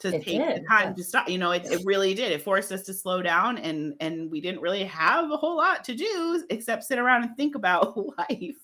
to 0.00 0.08
It 0.08 0.22
take 0.22 0.46
the 0.48 0.54
did, 0.54 0.66
time 0.68 0.94
to 0.94 1.04
stop 1.04 1.28
you 1.28 1.38
know 1.38 1.52
it, 1.52 1.64
it 1.66 1.80
really 1.84 2.14
did 2.14 2.32
it 2.32 2.42
forced 2.42 2.72
us 2.72 2.82
to 2.82 2.92
slow 2.94 3.22
down 3.22 3.58
and 3.58 3.94
and 4.00 4.30
we 4.30 4.40
didn't 4.40 4.60
really 4.60 4.84
have 4.84 5.30
a 5.30 5.36
whole 5.36 5.56
lot 5.56 5.84
to 5.84 5.94
do 5.94 6.44
except 6.50 6.84
sit 6.84 6.98
around 6.98 7.22
and 7.24 7.36
think 7.36 7.54
about 7.54 7.96
life 8.18 8.56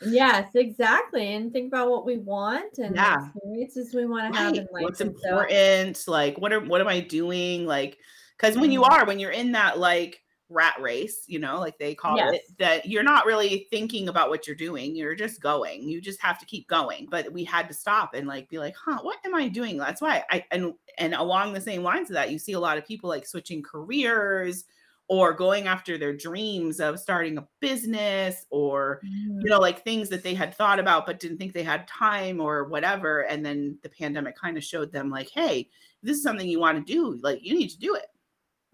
Yes, 0.00 0.54
exactly. 0.54 1.34
And 1.34 1.52
think 1.52 1.68
about 1.68 1.90
what 1.90 2.06
we 2.06 2.18
want 2.18 2.78
and 2.78 2.94
Yeah. 2.94 3.16
experiences 3.34 3.92
we 3.94 4.06
want 4.06 4.32
to 4.32 4.38
have 4.40 4.54
in 4.54 4.66
life. 4.72 4.82
what's 4.84 5.00
and 5.00 5.12
so- 5.20 5.28
important 5.40 6.06
like 6.06 6.38
what 6.38 6.52
are 6.52 6.60
what 6.60 6.80
am 6.80 6.86
i 6.88 7.00
doing 7.00 7.66
like 7.66 7.98
because 8.36 8.56
when 8.56 8.70
you 8.70 8.82
Mhm. 8.82 8.90
are 8.92 9.06
when 9.06 9.18
you're 9.18 9.32
in 9.32 9.52
that 9.52 9.78
like 9.78 10.22
rat 10.50 10.80
race, 10.80 11.24
you 11.26 11.38
know, 11.38 11.58
like 11.60 11.78
they 11.78 11.94
call 11.94 12.16
Yes. 12.16 12.34
it, 12.34 12.42
that 12.58 12.86
you're 12.86 13.02
not 13.02 13.26
really 13.26 13.66
thinking 13.70 14.08
about 14.08 14.30
what 14.30 14.46
you're 14.46 14.56
doing. 14.56 14.96
You're 14.96 15.14
just 15.14 15.40
going. 15.42 15.82
You 15.88 16.00
just 16.00 16.20
have 16.22 16.38
to 16.38 16.46
keep 16.46 16.66
going. 16.68 17.06
But 17.10 17.32
we 17.32 17.44
had 17.44 17.68
to 17.68 17.74
stop 17.74 18.14
and 18.14 18.26
like 18.26 18.48
be 18.48 18.58
like, 18.58 18.74
huh, 18.76 19.00
what 19.02 19.18
am 19.24 19.34
I 19.34 19.48
doing? 19.48 19.76
That's 19.78 20.00
why 20.00 20.24
I 20.30 20.44
and 20.50 20.74
and 20.98 21.14
along 21.14 21.52
the 21.52 21.60
same 21.60 21.82
lines 21.82 22.10
of 22.10 22.14
that, 22.14 22.30
you 22.30 22.38
see 22.38 22.52
a 22.52 22.60
lot 22.60 22.78
of 22.78 22.86
people 22.86 23.08
like 23.08 23.26
switching 23.26 23.62
careers 23.62 24.64
or 25.10 25.32
going 25.32 25.66
after 25.66 25.96
their 25.96 26.14
dreams 26.14 26.80
of 26.80 26.98
starting 27.00 27.38
a 27.38 27.48
business 27.60 28.46
or 28.50 29.00
Mm-hmm. 29.04 29.40
you 29.42 29.50
know 29.50 29.58
like 29.58 29.84
things 29.84 30.08
that 30.10 30.22
they 30.22 30.34
had 30.34 30.54
thought 30.54 30.78
about 30.78 31.06
but 31.06 31.20
didn't 31.20 31.38
think 31.38 31.52
they 31.52 31.62
had 31.62 31.86
time 31.88 32.40
or 32.40 32.64
whatever 32.64 33.20
and 33.22 33.44
then 33.44 33.78
the 33.82 33.88
pandemic 33.88 34.36
kind 34.36 34.56
of 34.56 34.64
showed 34.64 34.92
them 34.92 35.08
like 35.08 35.30
hey 35.30 35.68
this 36.02 36.16
is 36.16 36.22
something 36.22 36.48
you 36.48 36.60
want 36.60 36.84
to 36.84 36.92
do 36.92 37.18
like 37.22 37.38
you 37.42 37.54
need 37.56 37.68
to 37.70 37.78
do 37.78 37.94
it 37.94 38.06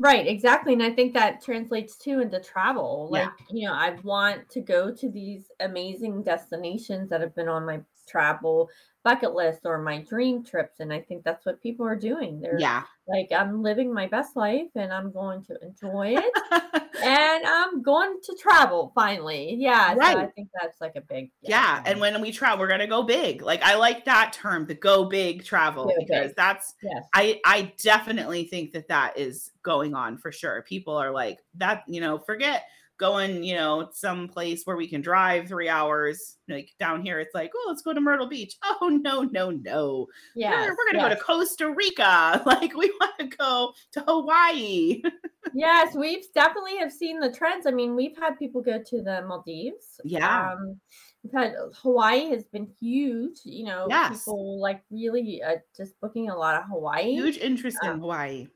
Right, 0.00 0.26
exactly. 0.26 0.72
And 0.72 0.82
I 0.82 0.90
think 0.90 1.14
that 1.14 1.42
translates 1.42 1.96
too 1.96 2.20
into 2.20 2.40
travel. 2.40 3.10
Yeah. 3.12 3.24
Like, 3.26 3.32
you 3.50 3.66
know, 3.66 3.74
I 3.74 3.96
want 4.02 4.48
to 4.50 4.60
go 4.60 4.92
to 4.92 5.08
these 5.08 5.50
amazing 5.60 6.22
destinations 6.24 7.10
that 7.10 7.20
have 7.20 7.34
been 7.34 7.48
on 7.48 7.64
my 7.64 7.80
travel 8.06 8.70
bucket 9.02 9.34
list 9.34 9.60
or 9.64 9.78
my 9.78 9.98
dream 10.02 10.42
trips. 10.42 10.80
And 10.80 10.92
I 10.92 11.00
think 11.00 11.24
that's 11.24 11.44
what 11.44 11.62
people 11.62 11.86
are 11.86 11.96
doing. 11.96 12.40
They're 12.40 12.58
yeah 12.58 12.84
like, 13.06 13.28
I'm 13.36 13.62
living 13.62 13.92
my 13.92 14.06
best 14.06 14.34
life 14.34 14.68
and 14.74 14.92
I'm 14.92 15.12
going 15.12 15.44
to 15.44 15.58
enjoy 15.62 16.16
it. 16.16 16.32
and 17.02 17.46
I'm 17.46 17.82
going 17.82 18.18
to 18.22 18.36
travel 18.40 18.92
finally. 18.94 19.56
Yeah. 19.58 19.94
So 19.94 20.00
I 20.00 20.26
think 20.26 20.48
that's 20.58 20.80
like 20.80 20.96
a 20.96 21.02
big 21.02 21.30
yeah 21.42 21.82
for 21.82 21.88
and 21.88 22.00
when 22.00 22.20
we 22.20 22.32
travel 22.32 22.58
we're 22.58 22.68
gonna 22.68 22.86
go 22.86 23.02
big 23.02 23.42
like 23.42 23.62
i 23.62 23.74
like 23.74 24.04
that 24.04 24.32
term 24.32 24.66
the 24.66 24.74
go 24.74 25.04
big 25.04 25.44
travel 25.44 25.86
Go 25.86 25.92
because 25.98 26.28
big. 26.28 26.36
that's 26.36 26.74
yes. 26.82 27.04
I 27.12 27.40
I 27.44 27.72
definitely 27.82 28.44
think 28.44 28.72
that 28.72 28.88
that 28.88 29.18
is 29.18 29.50
going 29.62 29.94
on 29.94 30.18
for 30.18 30.32
sure. 30.32 30.62
People 30.62 30.96
are 30.96 31.10
like 31.10 31.38
that, 31.56 31.84
you 31.86 32.00
know, 32.00 32.18
forget 32.18 32.64
going, 33.04 33.44
you 33.44 33.54
know, 33.54 33.88
someplace 33.92 34.64
where 34.64 34.76
we 34.76 34.88
can 34.88 35.00
drive 35.02 35.48
3 35.48 35.68
hours. 35.68 36.36
Like 36.48 36.70
down 36.80 37.02
here 37.02 37.20
it's 37.20 37.34
like, 37.34 37.52
"Oh, 37.54 37.64
let's 37.68 37.82
go 37.82 37.92
to 37.92 38.00
Myrtle 38.00 38.26
Beach." 38.28 38.56
Oh, 38.80 38.88
no, 38.88 39.22
no, 39.22 39.50
no. 39.50 40.06
yes. 40.34 40.52
we're, 40.54 40.70
we're 40.70 40.92
going 40.92 41.04
to 41.04 41.08
go 41.08 41.14
to 41.14 41.20
Costa 41.20 41.70
Rica. 41.70 42.42
Like 42.46 42.74
we 42.76 42.90
want 43.00 43.18
to 43.18 43.26
go 43.36 43.72
to 43.92 44.00
Hawaii. 44.06 45.02
Yes, 45.56 45.94
we've 45.94 46.24
definitely 46.34 46.78
have 46.78 46.90
seen 46.90 47.20
the 47.20 47.30
trends. 47.30 47.66
I 47.66 47.70
mean, 47.70 47.94
we've 47.94 48.16
had 48.18 48.36
people 48.38 48.60
go 48.60 48.82
to 48.82 49.02
the 49.02 49.22
Maldives. 49.28 50.00
Yeah. 50.02 50.50
Um, 50.52 50.80
we've 51.22 51.32
had 51.32 51.54
Hawaii 51.82 52.30
has 52.30 52.44
been 52.46 52.66
huge. 52.80 53.38
You 53.44 53.66
know, 53.66 53.86
Yes. 53.88 54.24
people 54.24 54.58
like 54.60 54.82
really 54.90 55.42
uh, 55.42 55.56
just 55.76 55.92
booking 56.00 56.28
a 56.30 56.36
lot 56.36 56.56
of 56.56 56.64
Hawaii. 56.68 57.12
Huge 57.12 57.38
interest 57.38 57.76
in 57.84 57.90
Um, 57.90 58.00
Hawaii. 58.00 58.48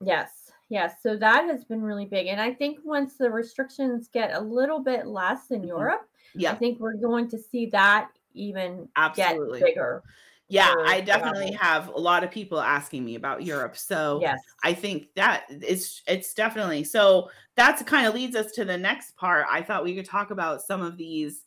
Yes, 0.00 0.43
yes. 0.68 0.94
So 1.02 1.16
that 1.16 1.44
has 1.44 1.64
been 1.64 1.82
really 1.82 2.06
big, 2.06 2.26
and 2.26 2.40
I 2.40 2.52
think 2.54 2.78
once 2.84 3.16
the 3.16 3.30
restrictions 3.30 4.08
get 4.08 4.32
a 4.34 4.40
little 4.40 4.80
bit 4.80 5.06
less 5.06 5.50
in 5.50 5.62
Mhm. 5.62 5.68
Europe, 5.68 6.08
I 6.46 6.54
think 6.54 6.80
we're 6.80 6.94
going 6.96 7.28
to 7.30 7.38
see 7.38 7.66
that 7.66 8.10
even 8.34 8.88
absolutely. 8.96 9.60
get 9.60 9.66
bigger. 9.66 10.02
Yeah, 10.48 10.74
I 10.84 11.00
definitely 11.00 11.52
have 11.52 11.88
a 11.88 11.98
lot 11.98 12.22
of 12.22 12.30
people 12.30 12.60
asking 12.60 13.02
me 13.04 13.14
about 13.14 13.44
Europe. 13.44 13.76
So 13.76 14.18
Yes. 14.20 14.38
I 14.62 14.74
think 14.74 15.14
that 15.14 15.46
it's 15.48 16.02
it's 16.06 16.34
definitely 16.34 16.84
so 16.84 17.30
that's 17.56 17.82
kind 17.82 18.06
of 18.06 18.14
leads 18.14 18.36
us 18.36 18.52
to 18.52 18.64
the 18.64 18.76
next 18.76 19.16
part. 19.16 19.46
I 19.50 19.62
thought 19.62 19.84
we 19.84 19.94
could 19.94 20.04
talk 20.04 20.30
about 20.30 20.60
some 20.62 20.82
of 20.82 20.96
these 20.98 21.44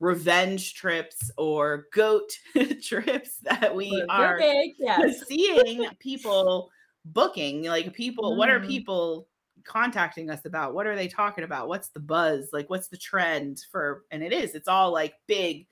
revenge 0.00 0.74
trips 0.74 1.30
or 1.36 1.86
goat 1.92 2.30
trips 2.82 3.38
that 3.40 3.74
we 3.74 3.90
we're 3.90 4.06
are 4.08 4.38
big. 4.38 4.74
Yes. 4.78 5.26
seeing 5.26 5.86
people 5.98 6.70
booking. 7.12 7.64
Like 7.64 7.92
people, 7.94 8.36
what 8.36 8.50
are 8.50 8.60
Mhm. 8.60 8.66
people 8.66 9.28
contacting 9.64 10.30
us 10.30 10.44
about? 10.44 10.74
What 10.74 10.86
are 10.86 10.96
they 10.96 11.08
talking 11.08 11.44
about? 11.44 11.68
What's 11.68 11.88
the 11.88 12.00
buzz? 12.00 12.50
Like 12.52 12.70
what's 12.70 12.88
the 12.88 12.96
trend 12.96 13.64
for 13.70 14.04
and 14.10 14.22
it 14.22 14.32
is, 14.32 14.54
it's 14.54 14.68
all 14.68 14.92
like 14.92 15.14
big, 15.26 15.66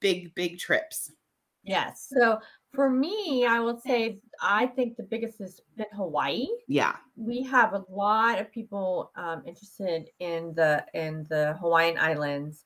big, 0.00 0.34
big 0.34 0.58
trips. 0.58 1.12
Yes. 1.64 2.08
So 2.12 2.40
for 2.72 2.90
me, 2.90 3.46
I 3.46 3.60
would 3.60 3.80
say 3.80 4.18
I 4.40 4.66
think 4.66 4.96
the 4.96 5.04
biggest 5.04 5.38
has 5.38 5.60
been 5.76 5.86
Hawaii. 5.94 6.48
Yeah. 6.66 6.96
We 7.16 7.42
have 7.44 7.74
a 7.74 7.84
lot 7.88 8.40
of 8.40 8.50
people 8.50 9.12
um, 9.14 9.42
interested 9.46 10.10
in 10.18 10.54
the 10.54 10.84
in 10.94 11.24
the 11.30 11.56
Hawaiian 11.60 11.98
Islands 11.98 12.64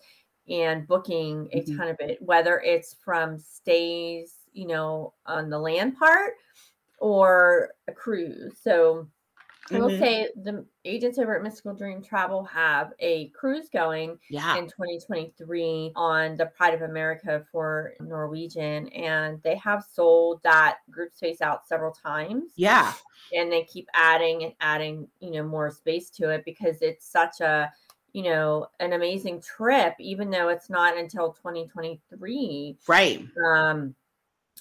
and 0.49 0.87
booking 0.87 1.49
a 1.53 1.63
Mhm. 1.63 1.77
ton 1.77 1.89
of 1.89 1.97
it, 2.01 2.23
whether 2.23 2.61
it's 2.61 2.95
from 2.95 3.39
stays, 3.39 4.39
you 4.53 4.67
know, 4.69 5.13
on 5.27 5.51
the 5.51 5.59
land 5.59 5.99
part 5.99 6.35
or 6.99 7.75
a 7.89 7.93
cruise. 7.93 8.59
So 8.61 9.09
I 9.73 9.81
will 9.81 9.91
Mhm. 9.91 9.99
say 9.99 10.31
the 10.37 10.65
agents 10.85 11.19
over 11.19 11.35
at 11.37 11.43
Mystical 11.43 11.75
Dream 11.75 12.01
Travel 12.03 12.45
have 12.45 12.93
a 13.01 13.31
cruise 13.31 13.69
going 13.69 14.21
Yeah. 14.29 14.57
in 14.57 14.69
2023 14.69 15.93
on 15.97 16.37
the 16.37 16.47
Pride 16.47 16.75
of 16.75 16.83
America 16.83 17.45
for 17.51 17.95
Norwegian, 18.01 18.89
and 18.91 19.43
they 19.43 19.57
have 19.57 19.83
sold 19.85 20.41
that 20.45 20.79
group 20.91 21.13
space 21.15 21.41
out 21.41 21.67
several 21.67 21.91
times. 21.93 22.53
Yeah. 22.57 22.93
And 23.33 23.51
they 23.51 23.65
keep 23.65 23.89
adding 23.93 24.45
and 24.45 24.55
adding, 24.61 25.11
you 25.19 25.33
know, 25.33 25.43
more 25.43 25.71
space 25.71 26.11
to 26.11 26.31
it 26.31 26.45
because 26.45 26.81
it's 26.81 27.05
such 27.05 27.41
a, 27.41 27.73
you 28.13 28.23
know, 28.23 28.69
an 28.79 28.93
amazing 28.93 29.41
trip, 29.41 29.95
even 29.99 30.31
though 30.31 30.49
it's 30.49 30.71
not 30.71 30.97
until 30.97 31.33
2023. 31.33 32.79
Right. 32.87 33.27
Um, 33.45 33.97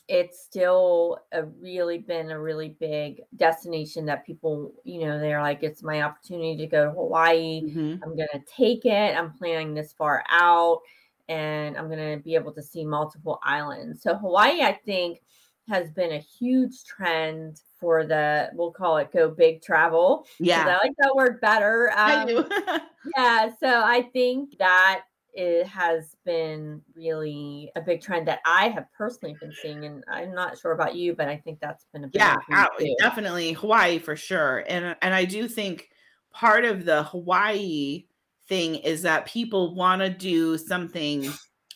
it's 0.08 0.44
still 0.44 1.20
a 1.32 1.44
really 1.44 1.98
been 1.98 2.30
a 2.30 2.40
really 2.40 2.70
big 2.80 3.22
destination 3.38 4.06
that 4.06 4.26
people, 4.26 4.72
you 4.84 5.00
know, 5.06 5.20
they're 5.20 5.42
like, 5.42 5.64
it's 5.64 5.82
my 5.82 6.04
opportunity 6.04 6.56
to 6.58 6.68
go 6.68 6.86
to 6.86 6.92
Hawaii. 6.92 7.64
Mhm. 7.64 8.00
I'm 8.04 8.16
going 8.16 8.30
to 8.34 8.42
take 8.48 8.86
it. 8.86 9.18
I'm 9.18 9.34
planning 9.34 9.74
this 9.74 9.94
far 9.94 10.24
out 10.30 10.82
and 11.28 11.76
I'm 11.76 11.88
going 11.90 12.18
to 12.18 12.24
be 12.24 12.36
able 12.36 12.52
to 12.54 12.62
see 12.62 12.86
multiple 12.86 13.40
islands. 13.42 14.04
So, 14.04 14.16
Hawaii, 14.16 14.62
I 14.62 14.74
think, 14.86 15.22
has 15.68 15.90
been 15.90 16.12
a 16.12 16.20
huge 16.20 16.84
trend 16.84 17.62
for 17.80 18.06
the, 18.06 18.52
we'll 18.54 18.72
call 18.72 18.98
it 18.98 19.12
go 19.12 19.28
big 19.32 19.64
travel. 19.64 20.28
Yeah. 20.40 20.68
I 20.68 20.86
like 20.86 20.96
that 21.00 21.16
word 21.16 21.42
better. 21.42 21.92
I 21.96 22.22
Um, 22.22 22.28
do. 22.28 22.46
yeah. 23.18 23.50
So, 23.60 23.82
I 23.84 24.04
think 24.14 24.56
that 24.60 25.06
it 25.36 25.68
has 25.68 26.16
been 26.26 26.82
really 26.96 27.72
a 27.76 27.82
big 27.82 28.02
trend 28.02 28.28
that 28.28 28.40
I 28.46 28.70
have 28.70 28.86
personally 28.98 29.36
been 29.42 29.52
seeing. 29.62 29.86
And 29.86 30.04
I'm 30.10 30.34
not 30.34 30.58
sure 30.58 30.72
about 30.72 30.96
you, 30.96 31.14
but 31.14 31.28
I 31.28 31.38
think 31.38 31.60
that's 31.60 31.86
been 31.94 32.06
a 32.06 32.08
big 32.08 32.16
yeah, 32.16 32.36
one 32.36 32.44
for 32.46 32.52
me 32.52 32.58
out- 32.58 32.80
too. 32.80 32.96
definitely 33.00 33.52
Hawaii 33.54 34.00
for 34.00 34.16
sure. 34.16 34.64
And 34.68 34.96
and 35.02 35.14
I 35.14 35.26
do 35.26 35.48
think 35.48 35.90
part 36.32 36.64
of 36.66 36.86
the 36.86 37.04
Hawaii 37.04 38.06
thing 38.48 38.76
is 38.76 39.02
that 39.02 39.26
people 39.26 39.76
want 39.76 40.02
to 40.02 40.10
do 40.10 40.58
something 40.58 41.28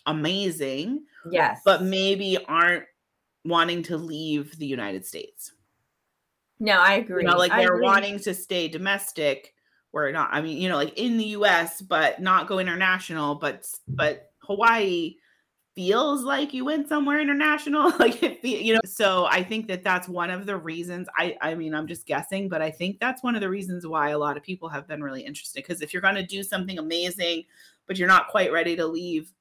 amazing, 0.05 1.03
Yes. 1.31 1.61
but 1.65 1.83
maybe 1.83 2.37
aren't 2.47 2.85
wanting 3.45 3.83
to 3.83 3.97
leave 3.97 4.57
the 4.57 4.65
United 4.67 5.05
States. 5.05 5.51
no, 6.59 6.73
I 6.79 6.95
agree. 6.95 7.23
You 7.23 7.29
know, 7.29 7.37
like 7.37 7.51
I 7.51 7.61
they're 7.61 7.75
agree. 7.75 7.85
wanting 7.85 8.19
to 8.19 8.33
stay 8.33 8.67
domestic 8.67 9.53
or 9.93 10.11
not. 10.11 10.29
I 10.31 10.41
mean, 10.41 10.57
you 10.57 10.69
know, 10.69 10.75
like 10.75 10.97
in 10.97 11.17
the 11.17 11.25
US, 11.25 11.81
but 11.81 12.21
not 12.21 12.47
go 12.47 12.59
international. 12.59 13.35
But 13.35 13.67
but 13.87 14.31
Hawaii 14.39 15.15
feels 15.75 16.23
like 16.23 16.53
you 16.53 16.65
went 16.65 16.89
somewhere 16.89 17.19
international. 17.19 17.91
like 17.99 18.21
it, 18.21 18.43
you 18.43 18.73
know. 18.73 18.81
So 18.85 19.25
I 19.25 19.43
think 19.43 19.67
that 19.67 19.83
that's 19.83 20.07
one 20.07 20.29
of 20.29 20.45
the 20.45 20.57
reasons. 20.57 21.07
I 21.17 21.35
I 21.41 21.55
mean, 21.55 21.73
I'm 21.73 21.87
just 21.87 22.05
guessing, 22.05 22.49
but 22.49 22.61
I 22.61 22.71
think 22.71 22.99
that's 22.99 23.23
one 23.23 23.35
of 23.35 23.41
the 23.41 23.49
reasons 23.49 23.87
why 23.87 24.09
a 24.09 24.17
lot 24.17 24.37
of 24.37 24.43
people 24.43 24.69
have 24.69 24.87
been 24.87 25.03
really 25.03 25.21
interested. 25.21 25.63
Because 25.63 25.81
if 25.81 25.93
you're 25.93 26.01
going 26.01 26.15
to 26.15 26.25
do 26.25 26.43
something 26.43 26.77
amazing, 26.77 27.43
but 27.87 27.97
you're 27.97 28.07
not 28.07 28.27
quite 28.27 28.51
ready 28.51 28.75
to 28.75 28.85
leave 28.85 29.31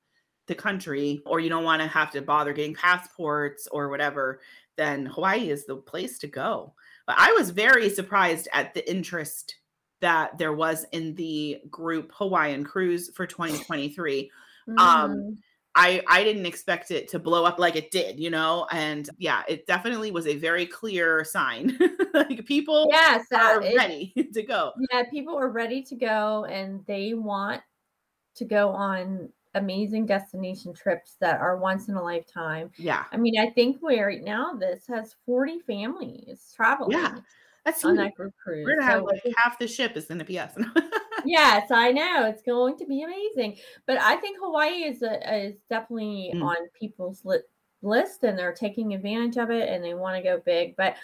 the 0.47 0.55
country, 0.55 1.21
or 1.27 1.41
you 1.41 1.51
don't 1.51 1.65
want 1.65 1.83
to 1.83 1.89
have 1.89 2.11
to 2.11 2.23
bother 2.23 2.55
getting 2.55 2.75
passports 2.75 3.69
or 3.71 3.91
whatever, 3.91 4.41
then 4.77 5.05
Hawaii 5.05 5.51
is 5.51 5.67
the 5.67 5.77
place 5.77 6.19
to 6.21 6.27
go. 6.27 6.73
But 7.07 7.17
I 7.19 7.33
was 7.33 7.51
very 7.51 7.91
surprised 7.91 8.49
at 8.55 8.73
the 8.73 8.89
interest 8.91 9.57
that 10.01 10.39
there 10.39 10.53
was 10.53 10.85
in 10.93 11.15
the 11.15 11.61
group 11.71 12.13
Hawaiian 12.15 12.65
cruise 12.65 13.11
for 13.15 13.27
2023. 13.27 14.31
Um, 14.79 15.11
Mhm. 15.11 15.39
I 15.75 16.03
I 16.09 16.25
didn't 16.25 16.47
expect 16.47 16.91
it 16.91 17.09
to 17.09 17.19
blow 17.19 17.45
up 17.45 17.59
like 17.59 17.77
it 17.77 17.91
did, 17.91 18.19
you 18.19 18.31
know, 18.31 18.67
and 18.73 19.09
yeah, 19.19 19.43
it 19.49 19.67
definitely 19.67 20.11
was 20.11 20.27
a 20.27 20.37
very 20.37 20.67
clear 20.67 21.25
sign. 21.25 21.79
like 22.15 22.45
people 22.47 22.89
yes, 22.91 23.27
are 23.33 23.63
it- 23.63 23.77
ready 23.77 24.13
to 24.35 24.43
go. 24.43 24.73
Yeah, 24.91 25.05
people 25.11 25.37
are 25.39 25.51
ready 25.51 25.83
to 25.83 25.95
go 25.95 26.45
and 26.47 26.85
they 26.87 27.15
want 27.15 27.63
to 28.37 28.45
go 28.45 28.71
on 28.71 29.33
amazing 29.55 30.07
destination 30.07 30.73
trips 30.75 31.17
that 31.21 31.41
are 31.41 31.57
once 31.57 31.89
in 31.89 31.95
a 31.95 32.03
lifetime. 32.03 32.71
Yeah, 32.77 33.05
I 33.13 33.17
mean, 33.17 33.39
I 33.39 33.51
think 33.51 33.81
we 33.83 34.01
right 34.01 34.23
now 34.23 34.55
this 34.55 34.87
has 34.89 35.17
40 35.27 35.61
families 35.61 36.53
traveling 36.57 37.23
that's 37.73 37.85
on 37.85 37.97
that 37.97 38.15
group 38.15 38.35
cruise. 38.43 38.65
We're 38.67 38.77
gonna 38.79 38.91
have 38.91 39.03
like 39.05 39.23
half 39.37 39.59
the 39.59 39.69
ship 39.69 39.97
is 39.97 40.07
gonna 40.07 40.25
be 40.25 40.39
us. 40.39 40.53
yes, 41.25 41.71
I 41.71 41.93
know 41.93 42.27
it's 42.27 42.43
going 42.43 42.77
to 42.79 42.87
be 42.87 43.03
amazing. 43.03 43.57
But 43.87 43.99
I 43.99 44.17
think 44.17 44.39
Hawaii 44.41 44.85
is 44.85 45.03
a, 45.03 45.47
is 45.47 45.57
definitely 45.69 46.33
Mm. 46.35 46.43
on 46.45 46.57
people's 46.79 47.25
li- 47.25 47.39
list 47.81 48.25
and 48.25 48.37
they're 48.37 48.53
taking 48.53 48.93
advantage 48.95 49.37
of 49.37 49.51
it 49.51 49.69
and 49.69 49.85
they 49.85 49.95
want 49.95 50.17
to 50.17 50.23
go 50.23 50.43
big. 50.45 50.75
But 50.77 50.97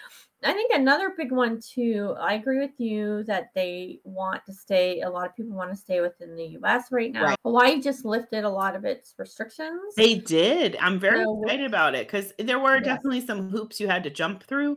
I 0.43 0.53
think 0.53 0.73
another 0.75 1.15
big 1.17 1.31
one 1.33 1.61
too, 1.61 2.15
I 2.21 2.35
agree 2.35 2.59
with 2.59 2.79
you 2.79 3.23
that 3.25 3.51
they 3.55 4.01
want 4.05 4.45
to 4.47 4.53
stay, 4.53 5.01
a 5.01 5.09
lot 5.09 5.27
of 5.27 5.37
people 5.37 5.53
want 5.57 5.71
to 5.71 5.77
stay 5.77 6.01
within 6.01 6.35
the 6.35 6.59
US 6.61 6.91
right 6.91 7.13
now. 7.13 7.25
Right. 7.27 7.39
Hawaii 7.45 7.81
just 7.81 8.05
lifted 8.05 8.43
a 8.45 8.49
lot 8.51 8.75
of 8.75 8.85
its 8.85 9.15
restrictions. 9.19 9.95
They 9.97 10.17
did. 10.17 10.77
I'm 10.81 10.99
very 10.99 11.23
So- 11.25 11.41
excited 11.43 11.67
about 11.67 11.95
it 11.95 12.09
because 12.09 12.33
there 12.41 12.59
were 12.59 12.77
Yes. 12.77 12.85
definitely 12.85 13.21
some 13.21 13.51
hoops 13.51 13.79
you 13.81 13.87
had 13.89 14.03
to 14.03 14.11
jump 14.11 14.43
through. 14.43 14.77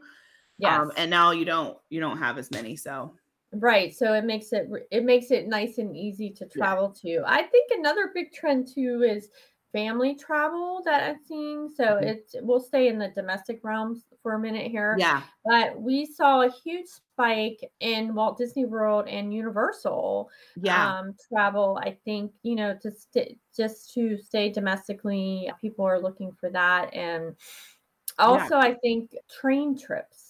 Yes. 0.58 0.82
Um, 0.82 0.92
and 0.98 1.10
now 1.12 1.32
you 1.32 1.46
don't 1.46 1.78
you 1.90 2.00
don't 2.00 2.18
have 2.18 2.38
as 2.38 2.52
many. 2.52 2.76
So 2.76 3.16
Right. 3.54 3.94
So 3.96 4.14
it 4.14 4.26
makes 4.26 4.52
it 4.52 4.68
it 4.92 5.06
makes 5.06 5.32
it 5.32 5.48
nice 5.48 5.78
and 5.78 5.96
easy 5.96 6.30
to 6.32 6.46
travel 6.46 6.92
to. 7.02 7.24
I 7.26 7.44
think 7.44 7.72
another 7.72 8.12
big 8.14 8.34
trend 8.34 8.68
too 8.68 9.04
is 9.04 9.30
family 9.72 10.16
travel 10.16 10.82
that 10.84 11.10
I'm 11.10 11.24
seeing. 11.24 11.70
So 11.70 11.98
Mhm. 12.00 12.04
it's 12.04 12.36
we'll 12.42 12.60
stay 12.60 12.90
in 12.90 13.00
the 13.00 13.08
domestic 13.10 13.62
realms 13.64 14.06
for 14.22 14.34
a 14.34 14.40
minute 14.40 14.70
here. 14.70 15.02
yeah. 15.02 15.28
But 15.46 15.80
we 15.82 16.06
saw 16.06 16.42
a 16.42 16.52
huge 16.52 16.88
spike 16.88 17.72
in 17.80 18.14
Walt 18.14 18.38
Disney 18.38 18.66
World 18.66 19.08
and 19.08 19.34
Universal 19.34 20.30
Yeah. 20.56 20.96
um, 20.98 21.16
travel. 21.30 21.80
I 21.82 21.92
think 22.04 22.34
you 22.44 22.56
know 22.56 22.78
to 22.82 22.92
st- 22.92 23.40
just 23.56 23.94
to 23.94 24.18
stay 24.18 24.50
domestically, 24.52 25.50
people 25.62 25.86
are 25.86 26.02
looking 26.02 26.34
for 26.34 26.50
that, 26.50 26.94
and 26.94 27.38
also 28.18 28.56
I 28.58 28.76
think 28.76 29.16
train 29.30 29.78
trips 29.78 30.26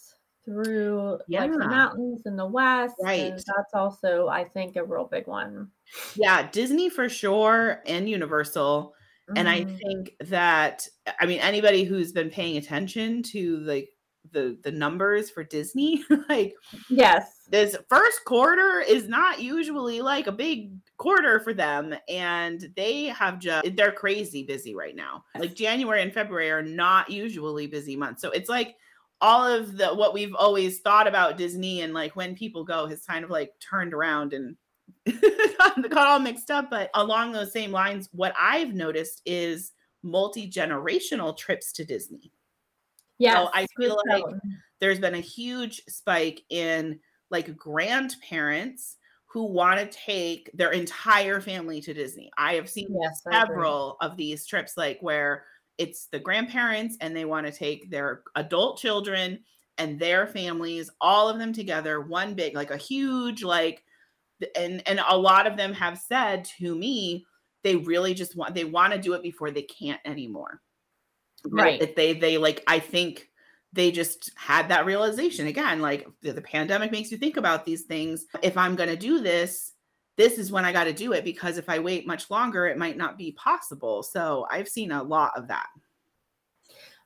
through 0.47 1.19
like 1.29 1.51
the 1.51 1.57
mountains 1.59 2.21
in 2.25 2.37
the 2.37 2.45
west. 2.45 2.95
Right. 3.01 3.33
that's 3.35 3.73
also 3.73 4.27
I 4.29 4.45
think 4.45 4.75
a 4.77 4.83
real 4.83 5.05
big 5.05 5.27
one. 5.27 5.69
yeah. 6.15 6.49
Disney 6.49 6.89
for 6.89 7.09
sure 7.09 7.81
and 7.85 8.09
Universal. 8.09 8.93
And 9.35 9.49
I 9.49 9.65
Mhm. 9.65 9.77
think 9.79 10.15
that 10.21 10.87
I 11.19 11.25
mean 11.25 11.39
anybody 11.39 11.83
who's 11.83 12.13
been 12.13 12.29
paying 12.29 12.55
attention 12.55 13.23
to 13.23 13.57
like 13.59 13.89
the 14.31 14.57
the 14.63 14.71
numbers 14.71 15.29
for 15.29 15.43
Disney, 15.43 16.03
like 16.29 16.53
yes, 16.89 17.43
this 17.49 17.75
first 17.89 18.23
quarter 18.25 18.79
is 18.79 19.07
not 19.09 19.41
usually 19.41 20.01
like 20.01 20.27
a 20.27 20.31
big 20.31 20.71
quarter 20.97 21.39
for 21.41 21.53
them 21.53 21.93
and 22.09 22.71
they 22.75 23.05
have 23.05 23.39
just 23.39 23.75
they're 23.75 23.91
crazy 23.91 24.43
busy 24.43 24.73
right 24.73 24.95
now 24.95 25.23
like 25.37 25.53
january 25.53 26.01
and 26.01 26.11
february 26.11 26.49
are 26.49 26.63
not 26.63 27.07
usually 27.11 27.67
busy 27.67 27.95
months 27.95 28.19
so 28.19 28.31
it's 28.31 28.49
like 28.49 28.75
all 29.21 29.47
of 29.47 29.77
the 29.77 29.87
what 29.87 30.13
we've 30.13 30.35
always 30.35 30.79
thought 30.79 31.07
about 31.07 31.37
disney 31.37 31.81
and 31.81 31.93
like 31.93 32.15
when 32.15 32.35
people 32.35 32.63
go 32.63 32.85
has 32.87 33.05
kind 33.05 33.23
of 33.23 33.29
like 33.29 33.51
turned 33.59 33.93
around 33.93 34.33
and 34.33 34.55
got 35.89 36.07
all 36.07 36.19
mixed 36.19 36.51
up 36.51 36.69
but 36.69 36.89
along 36.93 37.31
those 37.31 37.51
same 37.51 37.71
lines 37.71 38.09
what 38.11 38.33
i've 38.39 38.73
noticed 38.73 39.21
is 39.25 39.73
multi-generational 40.03 41.35
trips 41.35 41.71
to 41.71 41.83
disney 41.83 42.31
yes. 43.17 43.49
I 43.53 43.65
feel 43.75 43.99
like 44.07 44.23
there's 44.79 44.99
been 44.99 45.15
a 45.15 45.19
huge 45.19 45.81
spike 45.87 46.43
in 46.49 46.99
like 47.29 47.57
grandparents 47.57 48.97
who 49.25 49.43
want 49.45 49.79
to 49.79 49.97
take 49.97 50.49
their 50.53 50.71
entire 50.71 51.41
family 51.41 51.81
to 51.81 51.93
Disney. 51.93 52.31
I 52.37 52.53
have 52.53 52.69
seen 52.69 52.87
Yes, 53.01 53.21
several 53.29 53.97
of 54.01 54.15
these 54.17 54.45
trips 54.45 54.77
like 54.77 54.99
where 55.01 55.45
it's 55.77 56.07
the 56.07 56.19
grandparents 56.19 56.97
and 57.01 57.15
they 57.15 57.25
want 57.25 57.45
to 57.45 57.51
take 57.51 57.89
their 57.89 58.23
adult 58.35 58.79
children 58.79 59.39
and 59.77 59.99
their 59.99 60.27
families 60.27 60.89
all 61.01 61.29
of 61.29 61.37
them 61.37 61.53
together 61.53 62.01
one 62.01 62.33
big 62.33 62.55
like 62.55 62.71
a 62.71 62.77
huge 62.77 63.43
like 63.43 63.83
and 64.55 64.81
and 64.87 64.99
a 65.07 65.17
lot 65.17 65.47
of 65.47 65.57
them 65.57 65.73
have 65.73 65.97
said 65.97 66.45
to 66.45 66.75
me 66.75 67.25
they 67.63 67.75
really 67.75 68.13
just 68.13 68.35
want 68.35 68.53
they 68.55 68.63
want 68.63 68.93
to 68.93 68.99
do 68.99 69.13
it 69.13 69.21
before 69.21 69.51
they 69.51 69.63
can't 69.63 69.99
anymore. 70.05 70.61
Right. 71.45 71.79
That 71.79 71.95
they 71.95 72.13
they 72.13 72.37
like 72.37 72.63
i 72.67 72.79
think 72.79 73.29
they 73.73 73.91
just 73.91 74.31
had 74.35 74.69
that 74.69 74.85
realization. 74.85 75.47
Again 75.47 75.81
like 75.81 76.07
the, 76.21 76.33
the 76.33 76.41
pandemic 76.41 76.91
makes 76.91 77.11
you 77.11 77.17
think 77.17 77.37
about 77.37 77.65
these 77.65 77.83
things. 77.83 78.25
If 78.41 78.57
i'm 78.57 78.75
going 78.75 78.89
to 78.89 78.95
do 78.95 79.19
this 79.21 79.73
this 80.17 80.37
is 80.37 80.51
when 80.51 80.65
i 80.65 80.73
got 80.73 80.83
to 80.83 80.93
do 80.93 81.13
it 81.13 81.23
because 81.23 81.57
if 81.57 81.69
i 81.69 81.79
wait 81.79 82.05
much 82.05 82.29
longer 82.29 82.67
it 82.67 82.77
might 82.77 82.97
not 82.97 83.17
be 83.17 83.31
possible 83.33 84.03
so 84.03 84.45
i've 84.51 84.67
seen 84.67 84.91
a 84.91 85.01
lot 85.03 85.31
of 85.35 85.47
that 85.47 85.67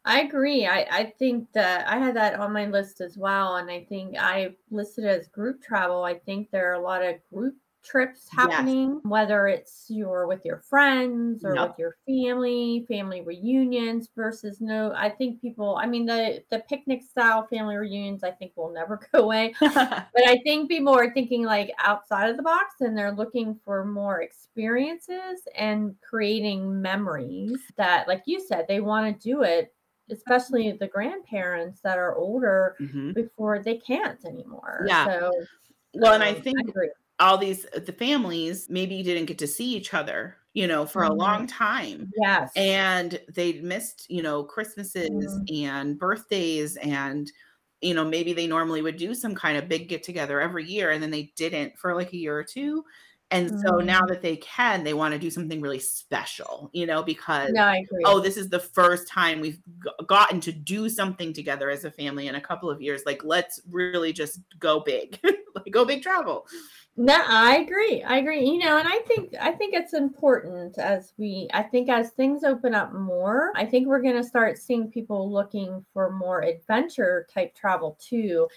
I 0.03 0.21
agree. 0.21 0.65
I, 0.65 0.87
I 0.89 1.13
think 1.19 1.51
that 1.53 1.87
I 1.87 1.99
had 1.99 2.15
that 2.15 2.39
on 2.39 2.51
my 2.51 2.65
list 2.65 3.01
as 3.01 3.17
well. 3.17 3.57
And 3.57 3.69
I 3.69 3.83
think 3.83 4.15
I 4.17 4.55
listed 4.71 5.05
as 5.05 5.27
group 5.27 5.61
travel. 5.61 6.03
I 6.03 6.15
think 6.15 6.49
there 6.49 6.71
are 6.71 6.75
a 6.75 6.81
lot 6.81 7.03
of 7.03 7.15
group 7.31 7.55
trips 7.83 8.27
Yes. 8.31 8.49
happening, 8.49 8.99
whether 9.03 9.47
it's 9.47 9.85
you're 9.89 10.27
with 10.27 10.45
your 10.45 10.59
friends 10.59 11.43
or 11.43 11.53
with 11.53 11.77
your 11.77 11.97
family, 12.07 12.85
family 12.87 13.21
reunions 13.21 14.09
versus 14.15 14.61
no. 14.61 14.93
I 14.95 15.09
think 15.09 15.41
people, 15.41 15.77
I 15.81 15.87
mean, 15.87 16.05
the, 16.05 16.43
the 16.49 16.59
picnic 16.69 17.01
style 17.03 17.47
family 17.47 17.75
reunions, 17.75 18.23
I 18.23 18.31
think 18.31 18.53
will 18.55 18.71
never 18.71 18.99
go 19.13 19.23
away. 19.23 19.53
But 20.13 20.27
I 20.27 20.37
think 20.43 20.69
people 20.69 20.93
are 20.93 21.13
thinking 21.13 21.43
like 21.43 21.71
outside 21.79 22.29
of 22.29 22.37
the 22.37 22.43
box 22.43 22.81
and 22.81 22.97
they're 22.97 23.13
looking 23.13 23.59
for 23.63 23.85
more 23.85 24.21
experiences 24.21 25.47
and 25.57 25.95
creating 26.01 26.81
memories 26.81 27.59
that, 27.77 28.07
like 28.07 28.23
you 28.25 28.39
said, 28.45 28.65
they 28.67 28.81
want 28.81 29.21
to 29.21 29.29
do 29.29 29.43
it, 29.43 29.73
especially 30.09 30.73
the 30.73 30.87
grandparents 30.87 31.79
that 31.81 31.97
are 31.97 32.15
older 32.15 32.75
Mhm. 32.81 33.15
before 33.15 33.59
they 33.59 33.77
can't 33.77 34.23
anymore. 34.25 34.85
Yeah. 34.87 35.05
So, 35.05 35.31
well 35.93 36.13
and 36.13 36.23
i 36.23 36.33
um, 36.33 36.41
think 36.41 36.57
agree. 36.67 36.89
All 37.19 37.37
these 37.37 37.65
the 37.85 37.93
families 37.93 38.69
maybe 38.69 39.03
didn't 39.03 39.25
get 39.25 39.37
to 39.39 39.47
see 39.47 39.75
each 39.75 39.93
other 39.93 40.37
you 40.53 40.67
know 40.67 40.85
for 40.85 41.03
a 41.03 41.09
Mhm. 41.09 41.17
long 41.17 41.47
time 41.47 42.09
Yes. 42.15 42.53
and 42.55 43.19
they 43.33 43.61
missed 43.61 44.09
you 44.09 44.21
know 44.21 44.43
christmases 44.43 45.09
Mm-hmm. 45.09 45.43
and 45.53 45.97
birthdays 45.99 46.75
and 46.77 47.31
you 47.81 47.93
know 47.93 48.03
maybe 48.05 48.33
they 48.33 48.47
normally 48.47 48.81
would 48.81 48.97
do 48.97 49.13
some 49.13 49.35
kind 49.35 49.57
of 49.57 49.69
big 49.69 49.87
get 49.89 50.03
together 50.03 50.41
every 50.41 50.65
year 50.65 50.91
and 50.91 51.01
then 51.01 51.11
they 51.11 51.31
didn't 51.35 51.77
for 51.77 51.95
like 51.95 52.13
a 52.13 52.17
year 52.17 52.37
or 52.37 52.43
two 52.43 52.83
and 53.31 53.49
so 53.65 53.77
Mm-hmm. 53.77 53.85
now 53.85 54.01
that 54.05 54.21
they 54.21 54.37
can 54.37 54.83
they 54.83 54.93
want 54.93 55.13
to 55.13 55.19
do 55.19 55.29
something 55.31 55.61
really 55.61 55.79
special 55.79 56.69
you 56.73 56.85
know 56.85 57.01
because 57.03 57.51
no, 57.51 57.73
oh 58.03 58.19
this 58.19 58.35
is 58.37 58.49
the 58.49 58.59
first 58.59 59.07
time 59.07 59.39
we've 59.39 59.61
g- 59.83 59.89
gotten 60.07 60.39
to 60.41 60.51
do 60.51 60.89
something 60.89 61.33
together 61.33 61.69
as 61.69 61.85
a 61.85 61.91
family 61.91 62.27
in 62.27 62.35
a 62.35 62.41
couple 62.41 62.69
of 62.69 62.81
years 62.81 63.03
like 63.05 63.23
let's 63.23 63.59
really 63.69 64.11
just 64.11 64.39
go 64.59 64.79
big 64.81 65.19
like 65.55 65.71
go 65.71 65.85
big 65.85 66.01
travel 66.03 66.45
No, 66.97 67.15
I 67.25 67.57
agree. 67.57 68.03
I 68.03 68.17
agree. 68.17 68.45
You 68.45 68.57
know, 68.57 68.77
and 68.77 68.87
I 68.87 68.99
think 69.07 69.33
I 69.39 69.51
think 69.53 69.73
it's 69.73 69.93
important 69.93 70.77
as 70.77 71.13
we 71.17 71.47
I 71.53 71.63
think 71.63 71.89
as 71.89 72.09
things 72.11 72.43
open 72.43 72.75
up 72.75 72.93
more, 72.93 73.53
I 73.55 73.65
think 73.65 73.87
we're 73.87 74.01
going 74.01 74.17
to 74.17 74.23
start 74.23 74.57
seeing 74.57 74.91
people 74.91 75.31
looking 75.31 75.85
for 75.93 76.11
more 76.11 76.43
adventure 76.43 77.25
type 77.33 77.55
travel 77.55 77.97
too. 78.01 78.47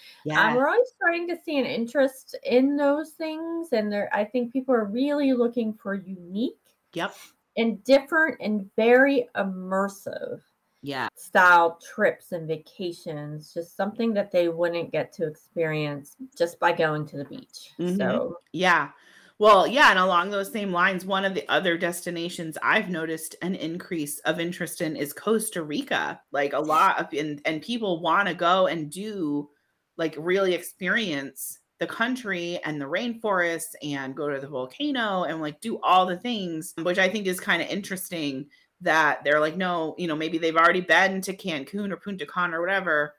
Um, 0.49 0.55
we're 0.55 0.67
always 0.67 0.89
starting 0.97 1.27
to 1.29 1.37
see 1.43 1.57
an 1.57 1.65
interest 1.65 2.37
in 2.43 2.75
those 2.75 3.11
things 3.11 3.69
and 3.71 3.91
there 3.91 4.09
I 4.13 4.25
think 4.25 4.51
people 4.51 4.75
are 4.75 4.85
really 4.85 5.31
looking 5.33 5.73
for 5.73 5.93
unique 5.93 6.59
yep 6.93 7.15
and 7.57 7.81
different 7.85 8.37
and 8.41 8.69
very 8.75 9.29
immersive 9.35 10.41
yeah 10.85 11.07
style 11.15 11.79
trips 11.93 12.31
and 12.31 12.47
vacations, 12.47 13.53
just 13.53 13.75
something 13.75 14.13
that 14.13 14.31
they 14.31 14.49
wouldn't 14.49 14.91
get 14.91 15.11
to 15.13 15.27
experience 15.27 16.15
just 16.37 16.59
by 16.59 16.71
going 16.71 17.05
to 17.07 17.17
the 17.17 17.25
beach. 17.25 17.71
Mhm. 17.79 17.97
So, 17.97 18.37
Yeah. 18.53 18.91
Well, 19.37 19.67
yeah, 19.67 19.89
and 19.89 19.99
along 19.99 20.29
those 20.29 20.49
same 20.49 20.71
lines, 20.71 21.05
one 21.05 21.25
of 21.25 21.33
the 21.33 21.45
other 21.49 21.77
destinations 21.77 22.57
I've 22.63 22.89
noticed 22.89 23.35
an 23.41 23.55
increase 23.55 24.19
of 24.19 24.39
interest 24.39 24.79
in 24.79 24.95
is 24.95 25.11
Costa 25.11 25.61
Rica. 25.61 26.21
Like 26.31 26.53
a 26.53 26.59
lot 26.59 26.99
of 26.99 27.11
and, 27.11 27.41
and 27.45 27.61
people 27.61 28.01
want 28.01 28.29
to 28.29 28.33
go 28.33 28.67
and 28.67 28.89
do 28.89 29.49
like 29.97 30.15
really 30.17 30.53
experience 30.53 31.59
the 31.79 31.87
country 31.87 32.59
and 32.63 32.79
the 32.79 32.85
rainforest 32.85 33.75
and 33.83 34.15
go 34.15 34.29
to 34.29 34.39
the 34.39 34.47
volcano 34.47 35.23
and 35.23 35.41
like 35.41 35.59
do 35.59 35.79
all 35.81 36.05
the 36.05 36.17
things, 36.17 36.73
which 36.81 36.97
I 36.97 37.09
think 37.09 37.27
is 37.27 37.39
kind 37.39 37.61
of 37.61 37.67
interesting 37.67 38.49
that 38.81 39.23
they're 39.23 39.39
like, 39.39 39.57
no, 39.57 39.95
you 39.97 40.07
know, 40.07 40.15
maybe 40.15 40.37
they've 40.37 40.55
already 40.55 40.81
been 40.81 41.21
to 41.21 41.35
Cancun 41.35 41.91
or 41.91 41.97
Punta 41.97 42.25
Cana 42.25 42.57
or 42.57 42.61
whatever, 42.61 43.15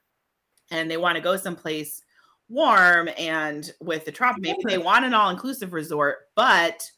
and 0.70 0.90
they 0.90 0.96
want 0.96 1.16
to 1.16 1.22
go 1.22 1.36
someplace 1.36 2.02
warm 2.48 3.08
and 3.18 3.72
with 3.80 4.04
the 4.04 4.12
trop 4.12 4.36
maybe 4.38 4.62
they 4.64 4.78
want 4.78 5.04
an 5.04 5.12
all-inclusive 5.12 5.72
resort 5.72 6.28
but 6.36 6.88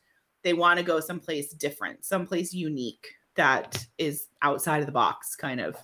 they 0.42 0.52
want 0.52 0.78
to 0.78 0.84
go 0.84 1.00
someplace 1.00 1.54
different 1.54 2.04
someplace 2.04 2.52
unique 2.52 3.06
that 3.34 3.86
is 3.96 4.26
outside 4.42 4.80
of 4.80 4.86
the 4.86 4.92
box 4.92 5.34
kind 5.34 5.60
of 5.60 5.76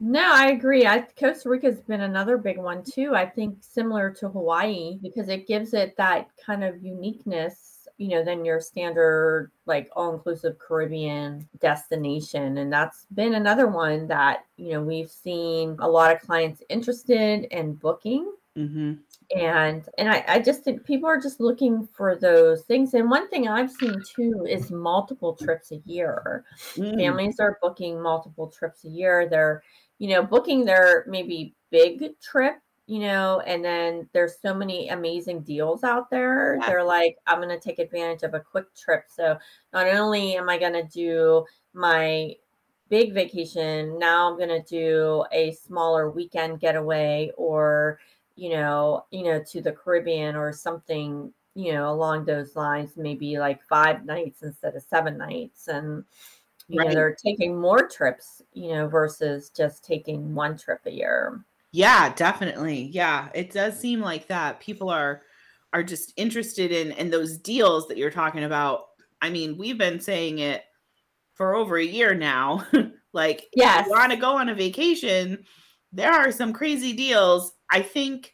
No, 0.00 0.30
I 0.32 0.50
agree. 0.50 0.86
I 0.86 1.06
Costa 1.18 1.48
Rica's 1.48 1.80
been 1.80 2.02
another 2.02 2.36
big 2.38 2.58
one 2.58 2.84
too. 2.84 3.16
I 3.16 3.26
think 3.26 3.56
similar 3.60 4.12
to 4.20 4.28
Hawaii 4.28 4.98
because 5.02 5.28
it 5.28 5.48
gives 5.48 5.74
it 5.74 5.96
that 5.96 6.28
kind 6.44 6.62
of 6.62 6.82
uniqueness, 6.82 7.77
you 7.98 8.08
know, 8.08 8.24
than 8.24 8.44
your 8.44 8.60
standard 8.60 9.50
like 9.66 9.90
all-inclusive 9.94 10.58
Caribbean 10.58 11.48
destination. 11.60 12.58
And 12.58 12.72
that's 12.72 13.06
been 13.14 13.34
another 13.34 13.66
one 13.66 14.06
that, 14.08 14.46
you 14.56 14.72
know, 14.72 14.82
we've 14.82 15.10
seen 15.10 15.76
a 15.80 15.88
lot 15.88 16.14
of 16.14 16.22
clients 16.22 16.62
interested 16.68 17.44
in 17.50 17.74
booking 17.74 18.32
Mm-hmm. 18.58 18.94
and 19.38 19.88
and 19.98 20.10
I, 20.10 20.24
I 20.26 20.38
just 20.40 20.64
think 20.64 20.84
people 20.84 21.08
are 21.08 21.20
just 21.20 21.38
looking 21.38 21.86
for 21.92 22.16
those 22.16 22.62
things 22.62 22.92
and 22.94 23.08
one 23.08 23.28
thing 23.28 23.46
i've 23.46 23.70
seen 23.70 24.02
too 24.02 24.46
is 24.48 24.72
multiple 24.72 25.34
trips 25.34 25.70
a 25.70 25.76
year 25.84 26.44
Mm. 26.76 26.98
families 26.98 27.38
are 27.38 27.58
booking 27.62 28.02
multiple 28.02 28.48
trips 28.48 28.84
a 28.84 28.88
year 28.88 29.28
they're 29.28 29.62
you 29.98 30.08
know 30.08 30.24
booking 30.24 30.64
their 30.64 31.04
maybe 31.06 31.54
big 31.70 32.18
trip 32.20 32.56
you 32.88 33.00
know 33.00 33.40
and 33.46 33.64
then 33.64 34.08
there's 34.14 34.40
so 34.40 34.54
many 34.54 34.88
amazing 34.88 35.42
deals 35.42 35.84
out 35.84 36.10
there 36.10 36.58
Yeah. 36.60 36.66
they're 36.66 36.84
like 36.84 37.16
i'm 37.26 37.38
going 37.40 37.48
to 37.50 37.60
take 37.60 37.78
advantage 37.78 38.22
of 38.24 38.34
a 38.34 38.40
quick 38.40 38.74
trip 38.74 39.04
so 39.08 39.38
not 39.74 39.86
only 39.88 40.36
am 40.36 40.48
i 40.48 40.58
going 40.58 40.72
to 40.72 40.84
do 40.84 41.44
my 41.74 42.34
big 42.88 43.12
vacation 43.12 43.98
now 43.98 44.30
i'm 44.30 44.38
going 44.38 44.48
to 44.48 44.62
do 44.62 45.24
a 45.32 45.52
smaller 45.52 46.10
weekend 46.10 46.60
getaway 46.60 47.30
or 47.36 48.00
you 48.36 48.50
know 48.50 49.04
you 49.10 49.24
know 49.24 49.42
to 49.42 49.60
the 49.60 49.72
caribbean 49.72 50.34
or 50.34 50.52
something 50.52 51.32
you 51.54 51.72
know 51.74 51.90
along 51.92 52.24
those 52.24 52.56
lines 52.56 52.96
maybe 52.96 53.38
like 53.38 53.62
five 53.64 54.06
nights 54.06 54.42
instead 54.42 54.74
of 54.74 54.82
seven 54.82 55.18
nights 55.18 55.68
and 55.68 56.04
you 56.68 56.78
Right. 56.78 56.88
know 56.88 56.94
they're 56.94 57.16
taking 57.16 57.60
more 57.60 57.86
trips 57.88 58.42
you 58.54 58.70
know 58.70 58.88
versus 58.88 59.50
just 59.50 59.84
taking 59.84 60.34
one 60.34 60.56
trip 60.56 60.80
a 60.86 60.90
year 60.90 61.44
Yeah, 61.72 62.12
definitely. 62.14 62.90
Yeah, 62.92 63.28
it 63.34 63.52
does 63.52 63.78
seem 63.78 64.00
like 64.00 64.26
that. 64.28 64.60
People 64.60 64.88
are 64.88 65.22
are 65.72 65.82
just 65.82 66.12
interested 66.16 66.72
in 66.72 66.92
in 66.92 67.10
those 67.10 67.38
deals 67.38 67.88
that 67.88 67.98
you're 67.98 68.10
talking 68.10 68.44
about. 68.44 68.84
I 69.20 69.30
mean, 69.30 69.58
we've 69.58 69.78
been 69.78 70.00
saying 70.00 70.38
it 70.38 70.62
for 71.34 71.54
over 71.54 71.76
a 71.76 71.84
year 71.84 72.14
now. 72.14 72.66
like, 73.12 73.46
if 73.52 73.86
you 73.86 73.92
want 73.92 74.12
to 74.12 74.18
go 74.18 74.36
on 74.36 74.48
a 74.48 74.54
vacation, 74.54 75.44
there 75.92 76.12
are 76.12 76.32
some 76.32 76.52
crazy 76.52 76.92
deals. 76.92 77.52
I 77.70 77.82
think 77.82 78.32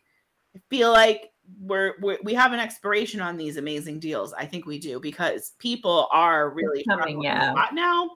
I 0.56 0.60
feel 0.70 0.92
like 0.92 1.30
we're, 1.60 1.94
we're 2.00 2.18
we 2.22 2.34
have 2.34 2.52
an 2.52 2.60
expiration 2.60 3.20
on 3.20 3.36
these 3.36 3.56
amazing 3.56 3.98
deals. 3.98 4.32
I 4.32 4.46
think 4.46 4.64
we 4.66 4.78
do 4.78 5.00
because 5.00 5.52
people 5.58 6.08
are 6.12 6.50
really 6.50 6.84
coming, 6.88 7.22
yeah. 7.22 7.52
now, 7.72 8.10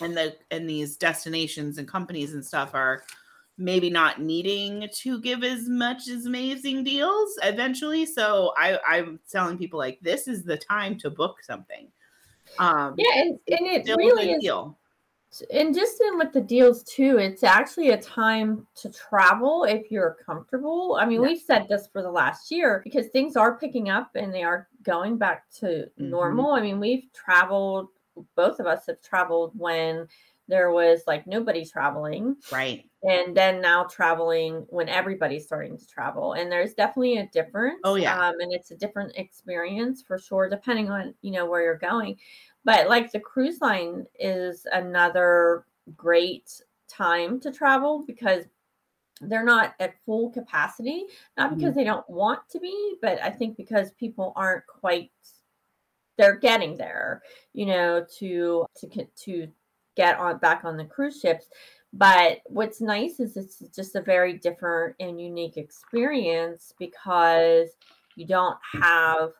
and 0.00 0.16
the 0.16 0.36
and 0.50 0.68
these 0.68 0.96
destinations 0.96 1.78
and 1.78 1.86
companies 1.86 2.34
and 2.34 2.44
stuff 2.44 2.74
are 2.74 3.04
maybe 3.60 3.90
not 3.90 4.20
needing 4.20 4.88
to 4.94 5.20
give 5.20 5.44
as 5.44 5.68
much 5.68 6.08
as 6.08 6.26
amazing 6.26 6.82
deals 6.82 7.38
eventually. 7.42 8.06
So 8.06 8.52
I, 8.56 8.78
I'm 8.88 9.20
telling 9.30 9.58
people 9.58 9.78
like 9.78 9.98
this 10.00 10.26
is 10.26 10.42
the 10.42 10.56
time 10.56 10.96
to 10.98 11.10
book 11.10 11.36
something. 11.42 11.88
Um, 12.58 12.94
yeah 12.98 13.20
and, 13.20 13.38
and 13.48 13.66
it 13.66 13.96
really 13.96 14.32
is 14.32 14.42
deal. 14.42 14.76
and 15.54 15.72
just 15.74 16.00
in 16.00 16.18
with 16.18 16.32
the 16.32 16.40
deals 16.40 16.82
too 16.82 17.18
it's 17.18 17.44
actually 17.44 17.90
a 17.90 18.02
time 18.02 18.66
to 18.74 18.90
travel 18.90 19.62
if 19.62 19.88
you're 19.92 20.16
comfortable 20.26 20.98
i 21.00 21.04
mean 21.06 21.20
Yeah. 21.22 21.28
we've 21.28 21.40
said 21.40 21.68
this 21.68 21.86
for 21.92 22.02
the 22.02 22.10
last 22.10 22.50
year 22.50 22.80
because 22.82 23.06
things 23.08 23.36
are 23.36 23.56
picking 23.56 23.88
up 23.90 24.10
and 24.16 24.34
they 24.34 24.42
are 24.42 24.66
going 24.82 25.16
back 25.18 25.48
to 25.60 25.66
Mm-hmm. 25.66 26.10
normal 26.10 26.50
i 26.52 26.60
mean 26.60 26.80
we've 26.80 27.04
traveled 27.14 27.88
both 28.34 28.58
of 28.58 28.66
us 28.66 28.86
have 28.86 29.00
traveled 29.02 29.52
when 29.56 30.08
there 30.50 30.70
was 30.70 31.02
like 31.06 31.26
nobody 31.26 31.64
traveling 31.64 32.36
Right. 32.52 32.84
and 33.02 33.34
then 33.36 33.60
now 33.62 33.84
traveling 33.84 34.66
when 34.68 34.88
everybody's 34.88 35.46
starting 35.46 35.78
to 35.78 35.86
travel 35.86 36.34
and 36.34 36.50
there's 36.52 36.74
definitely 36.74 37.18
a 37.18 37.26
difference 37.28 37.80
Oh, 37.84 37.94
yeah. 37.94 38.18
um, 38.18 38.34
and 38.40 38.52
it's 38.52 38.70
a 38.72 38.76
different 38.76 39.12
experience 39.16 40.02
for 40.02 40.18
sure 40.18 40.48
depending 40.50 40.90
on 40.90 41.14
you 41.22 41.30
know 41.30 41.46
where 41.46 41.62
you're 41.62 41.78
going 41.78 42.16
but 42.64 42.88
like 42.88 43.10
the 43.12 43.20
cruise 43.20 43.60
line 43.62 44.04
is 44.18 44.66
another 44.72 45.64
great 45.96 46.60
time 46.88 47.40
to 47.40 47.50
travel 47.50 48.04
because 48.06 48.44
they're 49.22 49.44
not 49.44 49.74
at 49.80 49.94
full 50.04 50.30
capacity 50.30 51.04
not 51.36 51.54
because 51.56 51.74
they 51.74 51.84
don't 51.84 52.08
want 52.10 52.40
to 52.50 52.58
be 52.58 52.94
but 53.02 53.22
i 53.22 53.30
think 53.30 53.56
because 53.56 53.90
people 53.92 54.32
aren't 54.36 54.66
quite 54.66 55.10
they're 56.18 56.36
getting 56.38 56.76
there 56.76 57.22
you 57.52 57.66
know 57.66 58.04
to 58.18 58.64
to 58.76 58.86
get- 58.86 59.14
to 59.16 59.46
get 60.00 60.18
on 60.18 60.38
back 60.38 60.64
on 60.64 60.76
the 60.76 60.84
cruise 60.84 61.20
ships. 61.20 61.46
But 61.92 62.38
what's 62.46 62.80
nice 62.80 63.20
is 63.20 63.36
it's 63.36 63.58
just 63.74 63.96
a 63.96 64.00
very 64.00 64.34
different 64.34 64.96
and 65.00 65.20
unique 65.20 65.56
experience 65.56 66.72
because 66.78 67.68
you 68.16 68.26
don't 68.26 68.56
have 68.80 69.30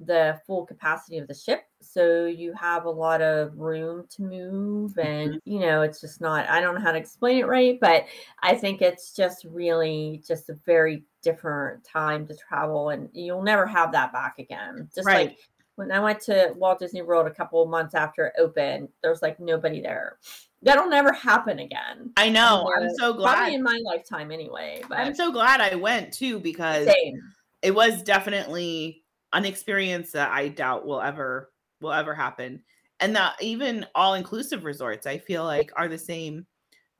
the 0.00 0.40
full 0.46 0.66
capacity 0.66 1.18
of 1.18 1.28
the 1.28 1.34
ship. 1.34 1.62
So 1.80 2.26
you 2.26 2.52
have 2.54 2.86
a 2.86 2.90
lot 2.90 3.22
of 3.22 3.56
room 3.58 4.06
to 4.16 4.22
move 4.22 4.98
and 4.98 5.34
mm-hmm. 5.34 5.50
you 5.50 5.60
know 5.60 5.82
it's 5.82 6.00
just 6.00 6.20
not 6.20 6.48
i 6.48 6.60
don't 6.60 6.74
know 6.74 6.80
how 6.80 6.92
to 6.92 6.98
explain 6.98 7.38
it 7.38 7.46
right 7.46 7.78
but 7.80 8.04
i 8.42 8.54
think 8.54 8.82
it's 8.82 9.14
just 9.14 9.44
really 9.44 10.22
just 10.26 10.48
a 10.50 10.54
very 10.66 11.04
different 11.26 11.82
time 11.82 12.24
to 12.24 12.36
travel 12.36 12.90
and 12.90 13.08
you'll 13.12 13.42
never 13.42 13.66
have 13.66 13.90
that 13.90 14.12
back 14.12 14.38
again. 14.38 14.88
Just 14.94 15.06
Right. 15.06 15.28
like 15.30 15.38
when 15.76 15.92
i 15.92 16.00
went 16.00 16.20
to 16.20 16.52
walt 16.56 16.78
disney 16.78 17.02
world 17.02 17.26
a 17.26 17.30
couple 17.30 17.62
of 17.62 17.68
months 17.68 17.94
after 17.94 18.26
it 18.26 18.34
opened 18.38 18.88
there's 19.02 19.22
like 19.22 19.38
nobody 19.40 19.80
there 19.80 20.18
that'll 20.62 20.88
never 20.88 21.12
happen 21.12 21.60
again 21.60 22.10
I 22.16 22.28
know. 22.28 22.70
I'm 22.76 22.88
so 22.96 23.12
probably 23.12 23.22
glad. 23.22 23.52
in 23.52 23.62
my 23.62 23.80
lifetime 23.84 24.32
anyway 24.32 24.82
but 24.88 24.98
I'm 24.98 25.14
so 25.14 25.30
glad 25.30 25.60
I 25.60 25.76
went 25.76 26.12
too 26.12 26.40
because 26.40 26.86
same 26.86 27.20
it 27.62 27.74
was 27.74 28.02
definitely 28.02 29.02
an 29.32 29.44
experience 29.44 30.12
that 30.12 30.30
I 30.30 30.48
doubt 30.48 30.86
will 30.86 31.00
ever 31.00 31.50
will 31.80 31.92
ever 31.92 32.14
happen. 32.14 32.62
And 33.00 33.14
that 33.16 33.34
even 33.40 33.86
all 33.94 34.14
inclusive 34.14 34.64
resorts, 34.64 35.06
I 35.06 35.18
feel 35.18 35.44
like 35.44 35.70
are 35.76 35.88
the 35.88 35.98
same. 35.98 36.46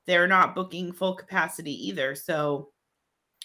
They're 0.07 0.27
not 0.27 0.55
booking 0.55 0.93
full 0.93 1.15
capacity 1.15 1.89
either. 1.89 2.15
So 2.15 2.71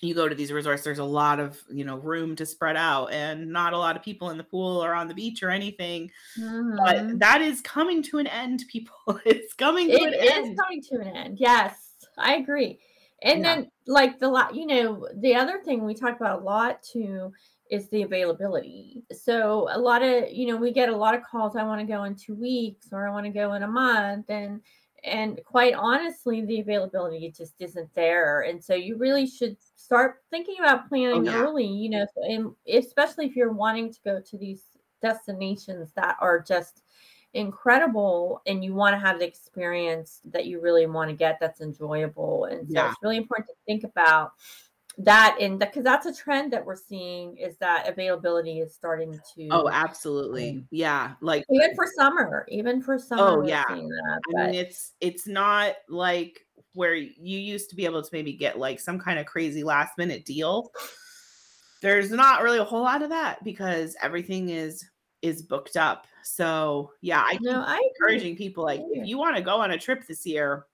you 0.02 0.16
go 0.16 0.28
to 0.28 0.36
these 0.36 0.52
resorts, 0.52 0.84
there's 0.84 1.00
a 1.00 1.04
lot 1.04 1.40
of 1.40 1.62
you 1.70 1.86
know 1.86 1.98
room 1.98 2.36
to 2.38 2.46
spread 2.46 2.76
out 2.76 3.08
and 3.14 3.48
not 3.52 3.74
a 3.74 3.78
lot 3.78 3.96
of 3.96 4.04
people 4.04 4.30
in 4.32 4.38
the 4.38 4.44
pool 4.44 4.84
or 4.84 4.94
on 4.94 5.08
the 5.08 5.14
beach 5.14 5.44
or 5.44 5.50
anything. 5.50 6.12
Mhm. 6.38 6.78
But 6.78 7.20
that 7.20 7.42
is 7.42 7.62
coming 7.62 8.02
to 8.04 8.18
an 8.18 8.28
end, 8.28 8.64
people. 8.72 9.20
It's 9.26 9.54
coming 9.54 9.92
to 9.92 10.04
an 10.04 10.14
It 10.14 10.24
is 10.24 10.46
end. 10.48 10.58
coming 10.58 10.82
to 10.84 10.96
an 11.02 11.08
end. 11.16 11.40
Yes, 11.40 11.96
I 12.18 12.36
agree. 12.36 12.80
And 13.24 13.42
Yeah. 13.42 13.56
then, 13.56 13.72
like 13.86 14.18
the 14.20 14.28
lot, 14.28 14.56
you 14.56 14.66
know, 14.66 15.08
the 15.18 15.36
other 15.36 15.62
thing 15.64 15.86
we 15.86 15.94
talk 15.94 16.16
about 16.16 16.42
a 16.42 16.44
lot 16.44 16.82
too 16.82 17.32
is 17.70 17.88
the 17.90 18.02
availability. 18.02 19.04
So 19.12 19.68
a 19.72 19.78
lot 19.80 20.02
of, 20.02 20.30
you 20.32 20.48
know, 20.48 20.58
we 20.58 20.72
get 20.74 20.90
a 20.90 20.96
lot 20.96 21.16
of 21.16 21.24
calls. 21.24 21.56
I 21.56 21.64
want 21.64 21.80
to 21.82 21.88
go 21.88 22.04
in 22.06 22.16
two 22.16 22.36
weeks, 22.36 22.88
or 22.92 23.08
I 23.08 23.12
want 23.12 23.26
to 23.28 23.32
go 23.32 23.54
in 23.54 23.64
a 23.64 23.68
month, 23.68 24.30
and 24.30 24.62
and 25.04 25.40
quite 25.46 25.74
honestly, 25.74 26.46
the 26.46 26.60
availability 26.60 27.34
just 27.36 27.56
isn't 27.60 27.94
there. 27.96 28.42
And 28.42 28.64
so 28.64 28.76
you 28.76 28.98
really 28.98 29.26
should 29.26 29.58
start 29.76 30.18
thinking 30.30 30.56
about 30.60 30.84
oh, 30.86 30.90
planning 30.90 31.26
yeah. 31.26 31.36
early. 31.36 31.66
You 31.66 31.90
know, 31.90 32.06
and 32.18 32.52
especially 32.72 33.26
if 33.26 33.36
you're 33.36 33.52
wanting 33.52 33.92
to 33.92 34.00
go 34.06 34.22
to 34.22 34.38
these 34.38 34.64
destinations 35.02 35.92
that 35.96 36.18
are 36.20 36.40
just 36.40 36.84
incredible 37.34 38.42
and 38.46 38.64
you 38.64 38.74
want 38.74 38.94
to 38.94 39.00
have 39.00 39.20
the 39.20 39.26
experience 39.26 40.20
that 40.26 40.46
you 40.46 40.60
really 40.60 40.86
want 40.86 41.10
to 41.10 41.16
get 41.16 41.38
that's 41.40 41.62
enjoyable 41.62 42.46
and 42.46 42.68
so 42.68 42.74
Yeah. 42.74 42.90
it's 42.90 42.98
really 43.02 43.16
important 43.16 43.48
to 43.48 43.56
think 43.66 43.86
about 43.86 44.34
that 44.98 45.38
and 45.40 45.58
because 45.58 45.84
that's 45.84 46.06
a 46.06 46.14
trend 46.14 46.52
that 46.52 46.66
we're 46.66 46.76
seeing 46.76 47.38
is 47.38 47.56
that 47.58 47.88
availability 47.88 48.60
is 48.60 48.74
starting 48.74 49.18
to 49.36 49.48
Oh, 49.50 49.70
absolutely. 49.72 50.66
Yeah. 50.70 51.14
Like 51.22 51.46
even 51.50 51.74
for 51.76 51.88
summer 51.96 52.46
even 52.50 52.82
for 52.82 53.00
summer 53.00 53.42
Oh, 53.44 53.48
yeah. 53.48 53.64
that 53.68 54.20
I 54.38 54.46
mean, 54.48 54.56
it's 54.56 54.94
it's 55.00 55.28
not 55.28 55.76
like 55.88 56.46
where 56.74 56.96
you 56.96 57.40
used 57.40 57.70
to 57.70 57.76
be 57.76 57.86
able 57.86 58.02
to 58.02 58.10
maybe 58.12 58.34
get 58.34 58.60
like 58.60 58.80
some 58.80 59.00
kind 59.00 59.18
of 59.20 59.26
crazy 59.26 59.64
last 59.64 59.98
minute 59.98 60.26
deal. 60.26 60.72
There's 61.82 62.12
not 62.12 62.44
really 62.44 62.60
a 62.60 62.64
whole 62.64 62.84
lot 62.84 63.02
of 63.02 63.10
that 63.10 63.44
because 63.44 63.96
everything 64.02 64.50
is 64.50 64.86
is 65.22 65.42
booked 65.42 65.78
up. 65.78 66.06
So 66.24 66.92
yeah, 67.02 67.24
I 67.26 67.38
know 67.42 67.64
i'm 67.66 67.80
encouraging 67.82 68.36
people 68.36 68.64
like 68.64 68.82
if 68.92 69.08
you 69.08 69.18
want 69.18 69.36
to 69.38 69.42
go 69.42 69.62
on 69.62 69.72
a 69.72 69.78
trip 69.78 70.06
this 70.06 70.26
year, 70.26 70.66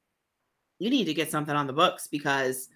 you 0.79 0.89
need 0.89 1.05
to 1.05 1.13
get 1.13 1.31
something 1.31 1.55
on 1.55 1.67
the 1.67 1.73
books 1.73 2.07
because 2.07 2.69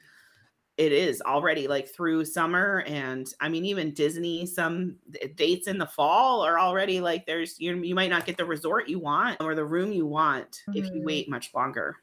it 0.82 0.91
is 0.91 1.22
already 1.22 1.67
like 1.67 1.88
through 1.88 2.26
summer 2.26 2.84
and 2.88 3.34
I 3.39 3.50
mean 3.50 3.65
even 3.65 3.94
Disney 3.94 4.46
some 4.48 4.98
dates 5.36 5.67
in 5.67 5.78
the 5.78 5.86
fall 5.86 6.41
are 6.41 6.60
already 6.60 7.02
like 7.02 7.26
there's 7.28 7.60
you 7.60 7.76
you 7.84 7.94
might 7.96 8.10
not 8.10 8.26
get 8.26 8.38
the 8.38 8.46
resort 8.46 8.89
you 8.89 9.00
want 9.00 9.39
or 9.41 9.54
the 9.56 9.65
room 9.65 9.91
you 9.91 10.08
want 10.08 10.62
if 10.74 10.91
you 10.94 11.02
Mhm. 11.02 11.04
wait 11.04 11.30
much 11.30 11.54
longer. 11.54 11.98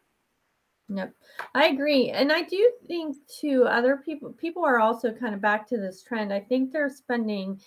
Yep. 0.88 1.14
I 1.54 1.66
agree. 1.68 2.10
And 2.10 2.32
I 2.32 2.42
do 2.42 2.72
think 2.86 3.16
too 3.26 3.64
other 3.64 3.98
people 3.98 4.32
people 4.32 4.64
are 4.64 4.80
also 4.80 5.12
kind 5.12 5.34
of 5.34 5.40
back 5.40 5.66
to 5.68 5.76
this 5.78 6.02
trend. 6.02 6.32
I 6.32 6.40
think 6.40 6.72
they're 6.72 6.88
spending 6.88 7.60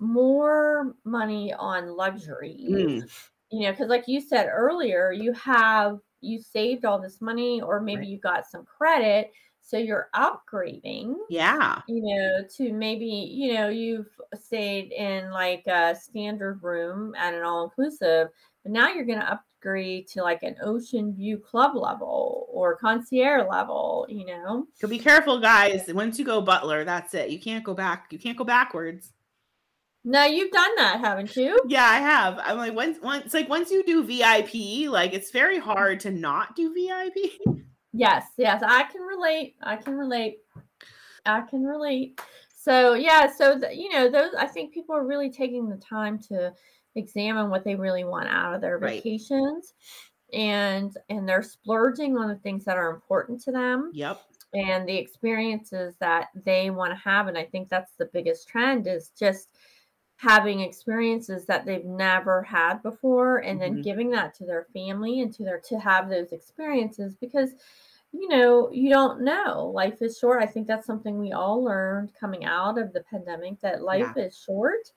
more 0.00 0.96
money 1.04 1.52
on 1.54 1.88
luxury 1.96 2.68
Mm, 2.68 3.08
You 3.52 3.68
know, 3.68 3.74
cuz 3.76 3.88
like 3.88 4.08
you 4.08 4.20
said 4.20 4.48
earlier, 4.52 5.12
you 5.12 5.32
have 5.34 6.00
you 6.22 6.40
saved 6.40 6.84
all 6.86 7.00
this 7.00 7.20
money 7.22 7.60
or 7.62 7.80
maybe 7.80 8.06
Right. 8.06 8.08
you 8.08 8.18
got 8.20 8.46
some 8.46 8.64
credit, 8.66 9.32
so 9.66 9.76
you're 9.76 10.08
upgrading 10.14 11.16
yeah. 11.28 11.80
you 11.88 12.00
know, 12.00 12.46
to 12.56 12.72
maybe, 12.72 13.04
you 13.04 13.54
know, 13.54 13.68
you've 13.68 14.08
stayed 14.40 14.92
in 14.92 15.30
like 15.32 15.66
a 15.66 15.96
standard 16.00 16.62
room 16.62 17.16
at 17.16 17.34
an 17.34 17.42
all 17.42 17.64
inclusive, 17.64 18.28
but 18.62 18.70
now 18.70 18.88
you're 18.88 19.04
going 19.04 19.18
to 19.18 19.32
upgrade 19.32 20.06
to 20.06 20.22
like 20.22 20.44
an 20.44 20.54
ocean 20.62 21.12
view 21.16 21.36
club 21.36 21.74
level 21.74 22.46
or 22.48 22.76
concierge 22.76 23.48
level, 23.50 24.06
you 24.08 24.24
know? 24.24 24.66
So 24.74 24.86
be 24.86 25.00
careful, 25.00 25.40
guys. 25.40 25.92
Once 25.92 26.16
you 26.16 26.24
go 26.24 26.40
butler, 26.40 26.84
that's 26.84 27.12
it. 27.14 27.30
You 27.30 27.40
can't 27.40 27.64
go 27.64 27.74
back. 27.74 28.06
You 28.10 28.20
can't 28.20 28.38
go 28.38 28.44
backwards. 28.44 29.12
No, 30.04 30.24
you've 30.24 30.52
done 30.52 30.76
that, 30.76 31.00
haven't 31.00 31.34
you? 31.34 31.58
Yeah, 31.66 31.84
I 31.84 31.98
have. 31.98 32.38
I'm 32.38 32.56
like 32.58 32.74
once 32.74 32.98
once 33.02 33.34
like 33.34 33.48
once 33.48 33.72
you 33.72 33.82
do 33.82 34.04
VIP, 34.04 34.88
like 34.88 35.12
it's 35.12 35.32
very 35.32 35.56
mm-hmm. 35.56 35.68
hard 35.68 35.98
to 36.00 36.12
not 36.12 36.54
do 36.54 36.72
VIP. 36.72 37.32
Yes, 37.96 38.26
yes, 38.36 38.62
I 38.64 38.84
can 38.84 39.02
relate. 39.02 39.56
I 39.62 39.76
can 39.76 39.96
relate. 39.96 40.38
I 41.24 41.40
can 41.40 41.64
relate. 41.64 42.20
So 42.54 42.94
yeah, 42.94 43.30
so 43.32 43.58
the, 43.58 43.74
you 43.74 43.90
know, 43.90 44.10
those 44.10 44.34
I 44.38 44.46
think 44.46 44.74
people 44.74 44.94
are 44.94 45.06
really 45.06 45.30
taking 45.30 45.68
the 45.68 45.76
time 45.76 46.18
to 46.28 46.52
examine 46.94 47.50
what 47.50 47.64
they 47.64 47.74
really 47.74 48.04
want 48.04 48.28
out 48.28 48.54
of 48.54 48.60
their 48.60 48.78
Right. 48.78 49.02
vacations 49.02 49.74
and 50.32 50.96
and 51.08 51.28
they're 51.28 51.42
splurging 51.42 52.16
on 52.16 52.28
the 52.28 52.36
things 52.36 52.64
that 52.64 52.76
are 52.76 52.90
important 52.90 53.40
to 53.42 53.52
them 53.52 53.90
Yep. 53.94 54.20
and 54.54 54.88
the 54.88 54.96
experiences 54.96 55.94
that 56.00 56.28
they 56.44 56.70
want 56.70 56.90
to 56.90 56.96
have 56.98 57.28
and 57.28 57.38
i 57.38 57.44
think 57.44 57.68
that's 57.68 57.92
the 57.92 58.10
biggest 58.12 58.48
trend 58.48 58.86
is 58.88 59.10
just 59.16 59.50
having 60.16 60.60
experiences 60.60 61.46
that 61.46 61.66
they've 61.66 61.84
never 61.84 62.42
had 62.42 62.82
before 62.82 63.38
and 63.38 63.60
then 63.60 63.76
Mhm. 63.76 63.82
giving 63.82 64.10
that 64.10 64.34
to 64.34 64.46
their 64.46 64.64
family 64.72 65.20
and 65.20 65.32
to 65.34 65.44
their 65.44 65.60
to 65.60 65.78
have 65.78 66.08
those 66.08 66.32
experiences 66.32 67.14
because 67.16 67.52
you 68.12 68.28
know 68.28 68.70
you 68.72 68.88
don't 68.88 69.20
know 69.22 69.66
life 69.74 70.00
is 70.00 70.18
short 70.18 70.42
i 70.42 70.46
think 70.46 70.66
that's 70.66 70.86
something 70.86 71.18
we 71.18 71.32
all 71.32 71.62
learned 71.62 72.14
coming 72.14 72.44
out 72.44 72.78
of 72.78 72.92
the 72.92 73.02
pandemic 73.04 73.60
that 73.60 73.82
life 73.82 74.16
is 74.16 74.38
short 74.38 74.92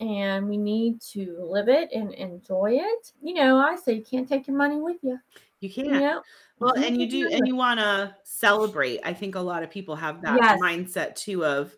and 0.00 0.48
we 0.48 0.56
need 0.58 1.00
to 1.00 1.38
live 1.40 1.68
it 1.68 1.90
and 1.92 2.12
enjoy 2.14 2.72
it 2.72 3.12
you 3.22 3.34
know 3.34 3.58
i 3.58 3.76
say 3.76 3.94
you 3.94 4.04
can't 4.04 4.28
take 4.28 4.46
your 4.46 4.56
money 4.56 4.80
with 4.80 4.98
you 5.02 5.18
You 5.60 5.72
you 5.82 5.90
can't. 5.90 6.00
know 6.00 6.22
Well, 6.60 6.74
can't 6.74 6.82
and 6.82 7.00
you 7.00 7.08
do, 7.08 7.28
and 7.32 7.46
you 7.46 7.54
want 7.56 7.80
to 7.80 8.16
celebrate. 8.24 9.00
I 9.04 9.12
think 9.14 9.34
a 9.34 9.40
lot 9.40 9.62
of 9.62 9.70
people 9.70 9.96
have 9.96 10.22
that 10.22 10.42
Yes. 10.42 10.60
mindset 10.62 11.14
too 11.16 11.44
of 11.44 11.76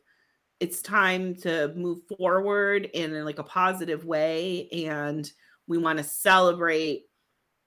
it's 0.61 0.83
time 0.83 1.35
to 1.37 1.73
move 1.77 2.01
forward 2.19 2.91
in 2.93 3.25
like 3.25 3.39
a 3.39 3.45
positive 3.45 4.05
way, 4.05 4.69
and 4.71 5.31
we 5.67 5.79
want 5.79 5.99
to 5.99 6.05
celebrate. 6.05 7.05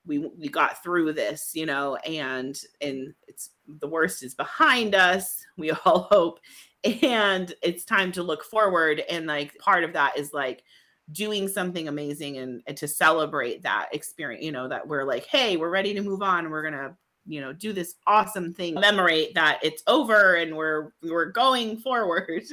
We 0.05 0.17
we 0.19 0.49
got 0.49 0.83
through 0.83 1.13
this, 1.13 1.51
you 1.53 1.65
know, 1.65 1.95
and 1.97 2.59
and 2.81 3.13
it's 3.27 3.51
the 3.67 3.87
worst 3.87 4.23
is 4.23 4.35
behind 4.35 4.95
us. 4.95 5.45
We 5.57 5.71
all 5.85 6.07
hope, 6.11 6.39
and 6.83 7.53
it's 7.61 7.85
time 7.85 8.11
to 8.13 8.23
look 8.23 8.43
forward. 8.43 9.01
And 9.09 9.25
like 9.25 9.57
part 9.59 9.83
of 9.83 9.93
that 9.93 10.17
is 10.17 10.33
like 10.33 10.63
doing 11.11 11.47
something 11.47 11.87
amazing 11.87 12.37
and, 12.37 12.61
and 12.67 12.77
to 12.77 12.87
celebrate 12.87 13.63
that 13.63 13.89
experience 13.91 14.43
you 14.43 14.51
know 14.51 14.69
that 14.69 14.87
we're 14.87 15.03
like 15.03 15.25
hey 15.25 15.57
we're 15.57 15.69
ready 15.69 15.93
to 15.93 16.01
move 16.01 16.21
on 16.21 16.49
we're 16.49 16.63
gonna 16.63 16.95
you 17.27 17.39
know 17.41 17.53
do 17.53 17.71
this 17.73 17.95
awesome 18.07 18.53
thing 18.53 18.73
commemorate 18.73 19.33
that 19.35 19.59
it's 19.61 19.83
over 19.87 20.35
and 20.35 20.55
we're 20.55 20.91
we're 21.03 21.25
going 21.31 21.77
forward 21.77 22.43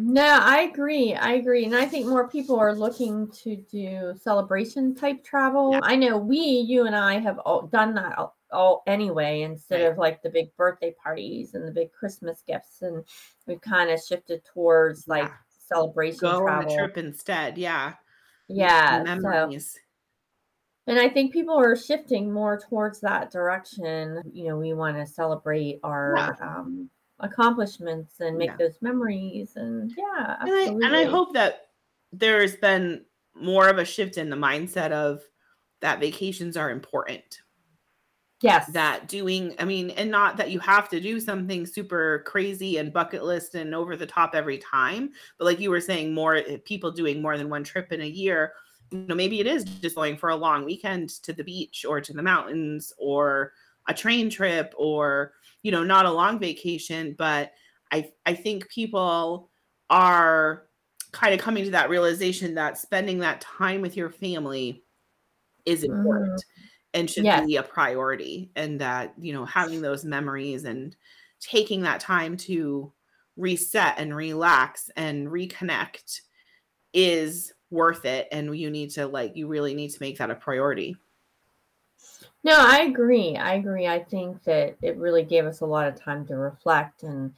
No, 0.00 0.38
I 0.40 0.60
agree. 0.60 1.14
I 1.14 1.32
agree. 1.32 1.64
And 1.64 1.74
I 1.74 1.84
think 1.84 2.06
more 2.06 2.28
people 2.28 2.56
are 2.56 2.72
looking 2.72 3.28
to 3.42 3.56
do 3.56 4.14
celebration 4.22 4.94
type 4.94 5.24
travel. 5.24 5.72
Yeah. 5.72 5.80
I 5.82 5.96
know 5.96 6.16
we, 6.16 6.38
you 6.38 6.86
and 6.86 6.94
I 6.94 7.18
have 7.18 7.38
all 7.40 7.62
done 7.66 7.94
that 7.94 8.16
all, 8.16 8.36
all 8.52 8.82
anyway, 8.86 9.42
instead 9.42 9.82
Right. 9.82 9.90
of 9.90 9.98
like 9.98 10.22
the 10.22 10.30
big 10.30 10.54
birthday 10.56 10.94
parties 11.02 11.54
and 11.54 11.66
the 11.66 11.72
big 11.72 11.90
Christmas 11.90 12.44
gifts. 12.46 12.82
And 12.82 13.04
we've 13.48 13.60
kind 13.60 13.90
of 13.90 14.00
shifted 14.00 14.44
towards 14.44 15.08
like 15.08 15.24
Yeah. 15.24 15.34
celebration 15.66 16.20
go 16.20 16.36
on 16.36 16.44
travel. 16.44 16.70
the 16.70 16.76
trip 16.76 16.96
instead 16.98 17.58
yeah 17.58 17.94
Yeah. 18.46 18.98
So, 18.98 19.04
memories 19.04 19.76
and 20.88 20.98
I 20.98 21.08
think 21.08 21.32
people 21.32 21.56
are 21.56 21.76
shifting 21.76 22.32
more 22.32 22.58
towards 22.58 23.00
that 23.00 23.30
direction. 23.30 24.22
You 24.32 24.48
know, 24.48 24.56
we 24.56 24.72
want 24.72 24.96
to 24.96 25.06
celebrate 25.06 25.80
our 25.82 26.14
Yeah. 26.16 26.30
um, 26.40 26.90
accomplishments 27.20 28.20
and 28.20 28.36
make 28.36 28.50
Yeah. 28.50 28.56
those 28.56 28.80
memories. 28.80 29.56
And 29.56 29.92
yeah, 29.96 30.36
and 30.40 30.50
I, 30.50 30.64
and 30.86 30.96
I 30.96 31.04
hope 31.04 31.34
that 31.34 31.68
there's 32.12 32.56
been 32.56 33.04
more 33.34 33.68
of 33.68 33.78
a 33.78 33.84
shift 33.84 34.16
in 34.16 34.30
the 34.30 34.36
mindset 34.36 34.90
of 34.90 35.22
that 35.80 36.00
vacations 36.00 36.56
are 36.56 36.70
important 36.70 37.42
yes. 38.40 38.66
that 38.72 39.08
doing 39.08 39.54
i 39.58 39.64
mean 39.64 39.90
and 39.90 40.10
not 40.10 40.36
that 40.36 40.50
you 40.50 40.58
have 40.58 40.88
to 40.88 41.00
do 41.00 41.20
something 41.20 41.66
super 41.66 42.22
crazy 42.26 42.78
and 42.78 42.92
bucket 42.92 43.24
list 43.24 43.54
and 43.54 43.74
over 43.74 43.96
the 43.96 44.06
top 44.06 44.34
every 44.34 44.58
time 44.58 45.10
but 45.38 45.44
like 45.44 45.60
you 45.60 45.70
were 45.70 45.80
saying 45.80 46.12
more 46.12 46.36
eh, 46.36 46.56
people 46.64 46.90
doing 46.90 47.20
more 47.20 47.36
than 47.36 47.48
one 47.48 47.64
trip 47.64 47.92
in 47.92 48.00
a 48.00 48.06
year 48.06 48.52
you 48.90 49.04
know 49.06 49.14
maybe 49.14 49.40
it 49.40 49.46
is 49.46 49.64
just 49.64 49.96
going 49.96 50.16
for 50.16 50.30
a 50.30 50.36
long 50.36 50.64
weekend 50.64 51.08
to 51.22 51.32
the 51.32 51.44
beach 51.44 51.84
or 51.88 52.00
to 52.00 52.12
the 52.12 52.22
mountains 52.22 52.92
or 52.98 53.52
a 53.88 53.94
train 53.94 54.30
trip 54.30 54.74
or 54.76 55.32
you 55.62 55.70
know 55.70 55.82
not 55.82 56.06
a 56.06 56.10
long 56.10 56.38
vacation 56.38 57.14
but 57.18 57.52
i 57.92 58.08
i 58.26 58.34
think 58.34 58.68
people 58.70 59.50
are 59.90 60.64
kind 61.12 61.32
of 61.32 61.40
coming 61.40 61.64
to 61.64 61.70
that 61.70 61.88
realization 61.88 62.54
that 62.54 62.78
spending 62.78 63.18
that 63.18 63.40
time 63.40 63.80
with 63.80 63.96
your 63.96 64.10
family 64.10 64.84
is 65.64 65.82
mm. 65.82 65.90
important 65.90 66.44
and 66.94 67.10
should 67.10 67.24
Yes. 67.24 67.46
be 67.46 67.56
a 67.56 67.62
priority 67.62 68.50
and 68.56 68.80
that 68.80 69.14
you 69.18 69.32
know 69.32 69.44
having 69.44 69.80
those 69.80 70.04
memories 70.04 70.64
and 70.64 70.96
taking 71.40 71.82
that 71.82 72.00
time 72.00 72.36
to 72.36 72.92
reset 73.36 73.94
and 73.98 74.14
relax 74.14 74.90
and 74.96 75.28
reconnect 75.28 76.20
is 76.92 77.52
worth 77.70 78.04
it 78.04 78.28
and 78.32 78.56
you 78.58 78.70
need 78.70 78.90
to 78.90 79.06
like 79.06 79.36
you 79.36 79.46
really 79.46 79.74
need 79.74 79.90
to 79.90 79.98
make 80.00 80.18
that 80.18 80.30
a 80.30 80.34
priority 80.34 80.96
No, 82.44 82.54
I 82.56 82.80
agree. 82.80 83.36
I 83.36 83.54
agree. 83.54 83.86
I 83.86 84.02
think 84.02 84.42
that 84.44 84.76
it 84.82 84.96
really 84.96 85.24
gave 85.24 85.44
us 85.46 85.60
a 85.60 85.66
lot 85.66 85.86
of 85.88 85.96
time 85.96 86.26
to 86.26 86.36
reflect 86.36 87.02
and 87.02 87.34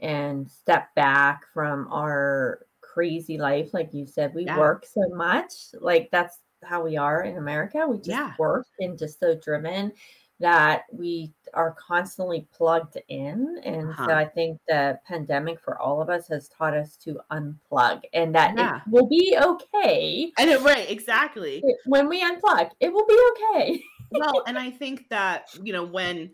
and 0.00 0.50
step 0.50 0.94
back 0.94 1.44
from 1.52 1.88
our 1.92 2.66
crazy 2.80 3.38
life. 3.38 3.74
Like 3.74 3.92
you 3.94 4.06
said, 4.06 4.34
we 4.34 4.46
Yeah. 4.46 4.56
work 4.56 4.86
so 4.86 5.08
much. 5.10 5.54
Like 5.74 6.10
that's 6.10 6.38
how 6.64 6.82
we 6.82 6.96
are 6.96 7.22
in 7.22 7.36
America. 7.36 7.86
We 7.86 7.98
just 8.00 8.08
Yeah. 8.08 8.36
work 8.38 8.66
and 8.80 8.98
just 8.98 9.20
so 9.20 9.34
driven 9.36 9.92
that 10.40 10.82
we 10.92 11.32
are 11.54 11.74
constantly 11.78 12.46
plugged 12.52 12.96
in. 13.08 13.58
And 13.64 13.86
so 13.96 14.04
Uh-huh. 14.04 14.12
I 14.12 14.24
think 14.26 14.60
the 14.68 14.98
pandemic 15.06 15.58
for 15.60 15.80
all 15.80 16.00
of 16.02 16.08
us 16.10 16.28
has 16.28 16.48
taught 16.48 16.74
us 16.74 16.96
to 16.98 17.20
unplug 17.32 18.02
and 18.12 18.34
that 18.34 18.54
Yeah. 18.56 18.76
it 18.76 18.82
will 18.90 19.06
be 19.08 19.36
okay. 19.40 20.32
and 20.38 20.50
it, 20.50 20.60
right 20.60 20.88
exactly 20.90 21.60
It- 21.64 21.76
when 21.86 22.08
we 22.08 22.22
unplug, 22.22 22.70
it 22.80 22.92
will 22.92 23.06
be 23.06 23.18
okay. 23.32 23.82
well 24.12 24.42
and 24.46 24.58
i 24.58 24.70
think 24.70 25.08
that 25.10 25.48
you 25.62 25.72
know 25.72 25.84
when 25.84 26.30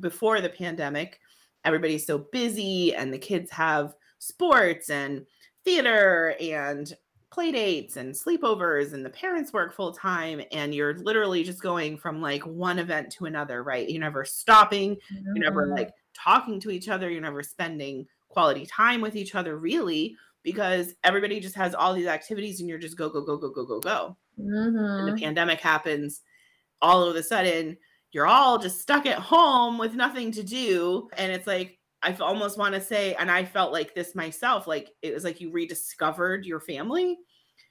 before 0.00 0.40
the 0.40 0.48
pandemic 0.48 1.20
everybody's 1.64 2.06
so 2.06 2.18
busy 2.18 2.94
and 2.94 3.12
the 3.12 3.18
kids 3.18 3.50
have 3.50 3.94
sports 4.18 4.90
and 4.90 5.26
theater 5.64 6.34
and 6.40 6.94
play 7.30 7.50
dates 7.52 7.96
and 7.96 8.14
sleepovers 8.14 8.92
and 8.92 9.04
the 9.04 9.10
parents 9.10 9.52
work 9.52 9.74
full 9.74 9.92
time 9.92 10.40
and 10.52 10.74
you're 10.74 10.94
literally 10.98 11.42
just 11.42 11.60
going 11.62 11.96
from 11.98 12.20
like 12.22 12.42
one 12.46 12.78
event 12.78 13.10
to 13.12 13.26
another 13.26 13.62
right? 13.62 13.88
You're 13.90 14.00
never 14.00 14.24
stopping 14.24 14.96
you're 15.34 15.44
never 15.44 15.68
like 15.76 15.90
talking 16.14 16.60
to 16.60 16.70
each 16.70 16.88
other 16.88 17.10
you're 17.10 17.20
never 17.20 17.42
spending 17.42 18.06
quality 18.28 18.64
time 18.66 19.00
with 19.00 19.16
each 19.16 19.34
other 19.34 19.58
really 19.58 20.16
because 20.42 20.94
everybody 21.04 21.40
just 21.40 21.56
has 21.56 21.74
all 21.74 21.92
these 21.94 22.06
activities 22.06 22.60
and 22.60 22.68
you're 22.68 22.78
just 22.78 22.96
go 22.96 23.08
go 23.10 23.20
go 23.22 23.36
go 23.36 23.50
go 23.50 23.64
go 23.66 23.80
go. 23.80 24.16
And 24.98 25.06
Mhm. 25.06 25.06
the 25.08 25.12
pandemic 25.20 25.60
happens 25.60 26.22
all 26.82 27.04
of 27.04 27.16
a 27.16 27.22
sudden 27.22 27.78
you're 28.12 28.26
all 28.26 28.58
just 28.58 28.80
stuck 28.80 29.06
at 29.06 29.18
home 29.18 29.78
with 29.78 29.94
nothing 29.94 30.32
to 30.32 30.42
do 30.42 31.08
and 31.16 31.32
it's 31.32 31.46
like 31.46 31.78
i 32.02 32.12
almost 32.14 32.58
want 32.58 32.74
to 32.74 32.80
say 32.80 33.14
and 33.14 33.30
i 33.30 33.44
felt 33.44 33.72
like 33.72 33.94
this 33.94 34.14
myself 34.14 34.66
like 34.66 34.90
it 35.02 35.14
was 35.14 35.24
like 35.24 35.40
you 35.40 35.50
rediscovered 35.50 36.44
your 36.44 36.60
family 36.60 37.18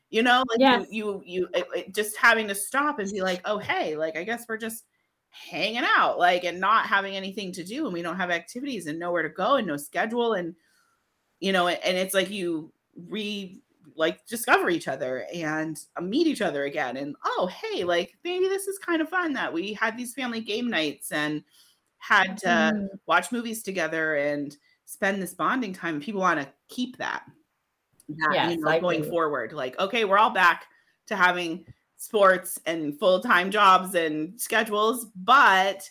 you 0.09 0.23
know 0.23 0.43
like 0.49 0.59
Yes. 0.59 0.87
you 0.89 1.21
you 1.23 1.23
you 1.25 1.49
it, 1.53 1.67
it- 1.75 1.95
just 1.95 2.17
having 2.17 2.47
to 2.47 2.55
stop 2.55 2.99
and 2.99 3.11
be 3.11 3.21
like 3.21 3.41
oh 3.45 3.57
hey 3.57 3.95
like 3.95 4.17
i 4.17 4.23
guess 4.23 4.45
we're 4.47 4.57
just 4.57 4.85
hanging 5.29 5.83
out 5.83 6.17
like 6.17 6.43
and 6.45 6.59
not 6.59 6.85
having 6.85 7.15
anything 7.15 7.51
to 7.51 7.63
do 7.63 7.85
and 7.85 7.93
we 7.93 8.01
don't 8.01 8.15
have 8.17 8.31
activities 8.31 8.87
and 8.87 8.97
nowhere 8.99 9.23
to 9.23 9.29
go 9.29 9.55
and 9.55 9.67
no 9.67 9.75
schedule 9.77 10.33
and 10.33 10.55
you 11.39 11.51
know 11.51 11.67
and, 11.67 11.79
and 11.83 11.97
it's 11.97 12.13
like 12.13 12.29
you 12.29 12.71
re 13.07 13.61
like 13.95 14.25
discover 14.25 14.69
each 14.69 14.87
other 14.87 15.25
and 15.33 15.77
uh, 15.95 16.01
meet 16.01 16.27
each 16.27 16.41
other 16.41 16.63
again 16.65 16.97
and 16.97 17.15
oh 17.25 17.47
hey 17.47 17.83
like 17.83 18.13
maybe 18.23 18.47
this 18.47 18.67
is 18.67 18.79
kind 18.79 19.01
of 19.01 19.09
fun 19.09 19.33
that 19.33 19.51
we 19.53 19.73
had 19.73 19.97
these 19.97 20.13
family 20.13 20.41
game 20.41 20.69
nights 20.69 21.11
and 21.11 21.43
had 22.07 22.37
to 22.37 22.73
Mhm. 22.81 22.99
watch 23.07 23.31
movies 23.31 23.63
together 23.63 24.15
and 24.15 24.57
spend 24.85 25.21
this 25.21 25.33
bonding 25.33 25.73
time 25.73 25.99
people 25.99 26.21
want 26.21 26.39
to 26.39 26.47
keep 26.67 26.97
that 26.97 27.25
that 28.09 28.33
Yes, 28.33 28.51
you 28.51 28.57
know 28.57 28.71
I 28.71 28.77
going 28.79 29.03
agree. 29.03 29.09
forward 29.09 29.53
like 29.53 29.77
okay 29.79 30.05
we're 30.05 30.17
all 30.17 30.29
back 30.31 30.67
to 31.07 31.15
having 31.15 31.65
sports 31.97 32.59
and 32.65 32.97
full-time 32.99 33.49
jobs 33.51 33.95
and 33.95 34.39
schedules 34.39 35.05
but 35.15 35.89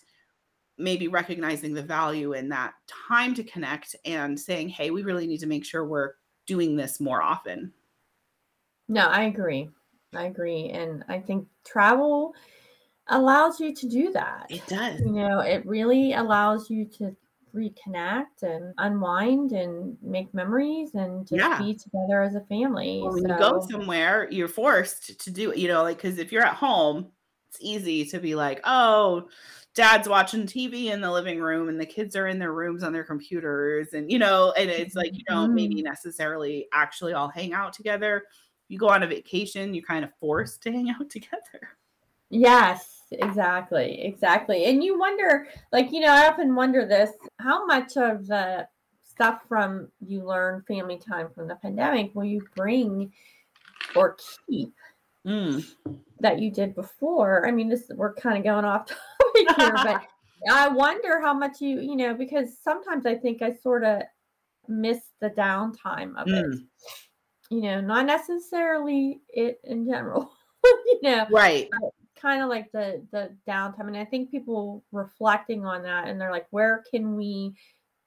maybe 0.79 1.09
recognizing 1.09 1.75
the 1.75 1.83
value 1.83 2.33
in 2.35 2.49
that 2.51 2.75
time 2.87 3.35
to 3.35 3.45
connect 3.45 3.97
and 4.05 4.39
saying 4.39 4.69
hey 4.69 4.91
we 4.91 5.03
really 5.03 5.27
need 5.27 5.41
to 5.41 5.47
make 5.47 5.65
sure 5.65 5.85
we're 5.87 6.15
doing 6.47 6.77
this 6.77 7.01
more 7.01 7.23
often. 7.23 7.73
No, 8.89 9.07
I 9.07 9.25
agree. 9.25 9.71
I 10.15 10.25
agree. 10.27 10.71
And 10.71 11.05
I 11.09 11.21
think 11.21 11.49
travel 11.65 12.35
allows 13.09 13.61
you 13.61 13.75
to 13.75 13.89
do 13.89 14.13
that. 14.13 14.47
It 14.49 14.67
does. 14.67 15.01
You 15.01 15.13
know, 15.13 15.41
it 15.41 15.65
really 15.67 16.15
allows 16.15 16.71
you 16.71 16.87
to 16.99 17.15
reconnect 17.55 18.43
and 18.43 18.75
unwind 18.79 19.53
and 19.53 19.97
make 20.03 20.33
memories 20.35 20.95
and 20.95 21.27
just 21.27 21.39
Yeah. 21.39 21.59
be 21.59 21.75
together 21.75 22.23
as 22.23 22.35
a 22.35 22.41
family. 22.43 23.01
Well, 23.03 23.13
when 23.13 23.29
you 23.29 23.39
go 23.39 23.65
somewhere, 23.71 24.29
you're 24.31 24.49
forced 24.49 25.21
to 25.21 25.31
do 25.31 25.53
it, 25.53 25.59
you 25.59 25.69
know, 25.69 25.83
like 25.83 25.99
because 25.99 26.19
if 26.19 26.33
you're 26.33 26.45
at 26.45 26.55
home, 26.55 27.13
it's 27.49 27.59
easy 27.61 28.05
to 28.07 28.19
be 28.19 28.35
like, 28.35 28.61
oh, 28.65 29.29
dad's 29.75 30.09
watching 30.09 30.47
TV 30.47 30.87
in 30.87 31.01
the 31.01 31.11
living 31.11 31.41
room 31.41 31.69
and 31.69 31.81
the 31.81 31.87
kids 31.87 32.17
are 32.17 32.27
in 32.27 32.39
their 32.39 32.53
rooms 32.53 32.83
on 32.83 32.93
their 32.93 33.05
computers. 33.05 33.93
And, 33.93 34.11
you 34.11 34.19
know, 34.19 34.53
and 34.57 34.71
it's 34.71 34.95
like 34.95 35.15
you 35.15 35.25
don't 35.29 35.55
maybe 35.55 35.77
mm-hmm. 35.77 35.85
necessarily 35.85 36.67
actually 36.73 37.13
all 37.13 37.29
hang 37.29 37.53
out 37.53 37.73
together. 37.73 38.25
You 38.69 38.79
go 38.79 38.89
on 38.89 39.03
a 39.03 39.07
vacation, 39.07 39.75
you're 39.75 39.85
kind 39.85 40.05
of 40.05 40.11
forced 40.19 40.63
to 40.63 40.73
hang 40.73 40.91
out 40.91 41.11
together. 41.11 41.77
yes, 42.31 42.94
exactly. 43.13 44.03
Exactly. 44.03 44.67
And 44.67 44.83
you 44.83 44.99
wonder, 44.99 45.47
like, 45.73 45.93
you 45.93 46.01
know, 46.01 46.13
I 46.13 46.29
often 46.29 46.55
wonder 46.55 46.87
this 46.87 47.11
how 47.39 47.67
much 47.67 47.97
of 47.97 48.27
the 48.27 48.67
stuff 49.03 49.43
from 49.49 49.89
you 50.05 50.25
learn 50.25 50.65
family 50.67 50.99
time 50.99 51.29
from 51.35 51.47
the 51.49 51.57
pandemic 51.57 52.15
will 52.15 52.25
you 52.25 52.47
bring 52.57 53.13
or 53.95 54.17
keep 54.49 54.75
Mm. 55.27 55.65
that 56.21 56.39
you 56.39 56.51
did 56.51 56.75
before. 56.75 57.47
I 57.47 57.51
mean, 57.51 57.69
this 57.69 57.91
we're 57.95 58.15
kind 58.15 58.37
of 58.37 58.45
going 58.45 58.65
off 58.67 58.87
topic 59.35 59.57
here, 59.57 59.73
but 59.73 60.03
I 60.51 60.69
wonder 60.69 61.21
how 61.21 61.33
much 61.33 61.61
you, 61.61 61.81
you 61.81 61.97
know, 61.97 62.15
because 62.15 62.59
sometimes 62.63 63.07
I 63.07 63.15
think 63.15 63.41
I 63.41 63.55
sort 63.55 63.85
of 63.85 64.03
miss 64.69 64.99
the 65.21 65.31
downtime 65.31 66.15
of 66.17 66.29
it. 66.29 66.45
Mm. 66.45 66.67
You 67.51 67.61
know, 67.63 67.81
not 67.81 68.07
necessarily 68.07 69.23
it 69.31 69.61
in 69.65 69.87
general. 69.87 70.31
you 70.65 71.01
know, 71.03 71.27
Right. 71.31 71.71
Kind 72.25 72.43
of 72.43 72.49
like 72.49 72.73
the 72.73 73.07
the 73.13 73.37
downtime, 73.47 73.89
and 73.89 73.97
I 73.97 74.05
think 74.05 74.31
people 74.31 74.83
reflecting 74.93 75.65
on 75.65 75.83
that, 75.83 76.09
and 76.09 76.21
they're 76.21 76.31
like, 76.31 76.47
where 76.51 76.83
can 76.91 77.17
we 77.17 77.55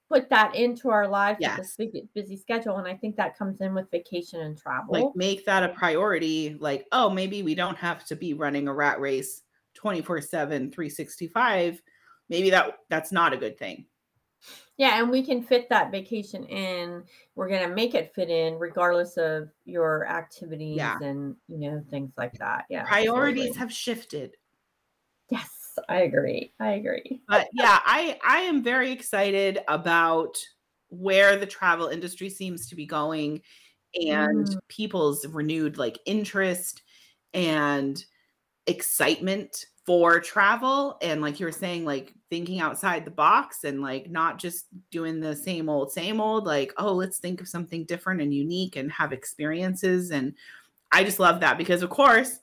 put 0.09 0.29
that 0.29 0.55
into 0.55 0.89
our 0.89 1.07
lives 1.07 1.39
with 1.39 1.55
this 1.57 1.75
Yes. 1.79 1.91
big, 1.93 2.13
busy 2.13 2.37
schedule? 2.37 2.77
And 2.77 2.87
I 2.87 2.95
think 2.95 3.15
that 3.17 3.37
comes 3.37 3.61
in 3.61 3.73
with 3.73 3.91
vacation 3.91 4.41
and 4.41 4.57
travel. 4.57 4.93
Like 4.93 5.15
make 5.15 5.45
that 5.45 5.63
a 5.63 5.69
priority. 5.69 6.57
Like, 6.59 6.87
oh, 6.91 7.09
maybe 7.09 7.43
we 7.43 7.55
don't 7.55 7.77
have 7.77 8.05
to 8.05 8.15
be 8.15 8.33
running 8.33 8.67
a 8.67 8.73
rat 8.73 8.99
race 8.99 9.43
24 9.75 10.21
7, 10.21 10.71
365. 10.71 11.81
Maybe 12.29 12.49
that 12.49 12.79
that's 12.89 13.11
not 13.11 13.33
a 13.33 13.37
good 13.37 13.57
thing. 13.57 13.85
Yeah, 14.77 15.01
and 15.01 15.09
we 15.09 15.23
can 15.25 15.41
fit 15.41 15.69
that 15.69 15.91
vacation 15.91 16.43
in. 16.45 17.03
We're 17.35 17.49
gonna 17.49 17.73
make 17.73 17.95
it 17.95 18.13
fit 18.13 18.29
in 18.29 18.59
regardless 18.59 19.17
of 19.17 19.49
your 19.65 20.07
activities 20.07 20.77
Yeah. 20.77 20.99
and 21.01 21.35
you 21.47 21.57
know 21.57 21.83
things 21.89 22.11
like 22.17 22.33
that. 22.39 22.65
Yeah, 22.69 22.83
Priorities 22.85 23.55
absolutely. 23.55 23.59
have 23.59 23.73
shifted. 23.73 24.37
Yes, 25.29 25.77
I 25.89 26.01
agree. 26.01 26.53
I 26.59 26.73
agree. 26.73 27.21
but 27.27 27.47
yeah 27.53 27.79
i 27.85 28.17
i 28.25 28.39
am 28.39 28.63
very 28.63 28.91
excited 28.91 29.59
about 29.67 30.37
where 30.89 31.35
the 31.35 31.45
travel 31.45 31.87
industry 31.87 32.29
seems 32.29 32.69
to 32.69 32.75
be 32.75 32.85
going 32.85 33.41
and 33.95 34.45
Mm. 34.47 34.59
people's 34.69 35.25
renewed 35.27 35.77
like 35.77 35.97
interest 36.05 36.83
and 37.33 38.05
excitement 38.67 39.65
for 39.87 40.19
travel 40.19 40.97
and 41.01 41.21
like 41.21 41.39
you 41.39 41.45
were 41.45 41.51
saying 41.51 41.85
like 41.85 42.13
thinking 42.29 42.59
outside 42.59 43.05
the 43.05 43.11
box 43.11 43.63
and 43.63 43.81
like 43.81 44.11
not 44.11 44.37
just 44.37 44.67
doing 44.91 45.21
the 45.21 45.33
same 45.33 45.69
old 45.69 45.89
same 45.91 46.19
old 46.19 46.45
like 46.45 46.73
oh 46.77 46.91
let's 46.91 47.19
think 47.19 47.39
of 47.39 47.47
something 47.47 47.85
different 47.85 48.19
and 48.21 48.33
unique 48.33 48.75
and 48.75 48.91
have 48.91 49.13
experiences 49.13 50.11
and 50.11 50.35
i 50.91 51.05
just 51.05 51.21
love 51.21 51.39
that 51.39 51.57
because 51.57 51.81
of 51.81 51.89
course 51.89 52.39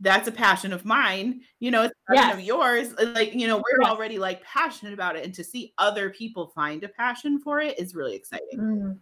that's 0.00 0.28
a 0.28 0.32
passion 0.32 0.72
of 0.72 0.86
mine 0.86 1.42
you 1.60 1.70
know 1.70 1.82
it's 1.82 1.94
a 2.08 2.14
passion 2.14 2.38
of 2.38 2.44
yours 2.44 2.94
like 3.14 3.34
you 3.34 3.46
know 3.46 3.58
we're 3.58 3.82
Yes. 3.82 3.90
already 3.90 4.18
like 4.18 4.42
passionate 4.42 4.94
about 4.94 5.14
it 5.14 5.26
and 5.26 5.34
to 5.34 5.44
see 5.44 5.74
other 5.76 6.08
people 6.08 6.52
find 6.54 6.82
a 6.84 6.88
passion 6.88 7.38
for 7.38 7.60
it 7.60 7.78
is 7.78 7.94
really 7.94 8.16
exciting 8.16 8.58
Mm. 8.58 8.98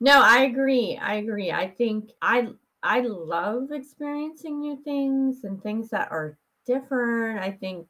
No, 0.00 0.22
I 0.22 0.44
agree. 0.44 0.98
I 1.00 1.16
agree. 1.16 1.50
I 1.50 1.68
think 1.68 2.10
I 2.22 2.48
I 2.82 3.00
love 3.00 3.72
experiencing 3.72 4.60
new 4.60 4.76
things 4.82 5.44
and 5.44 5.62
things 5.62 5.88
that 5.90 6.10
are 6.10 6.38
different. 6.66 7.40
I 7.40 7.52
think 7.52 7.86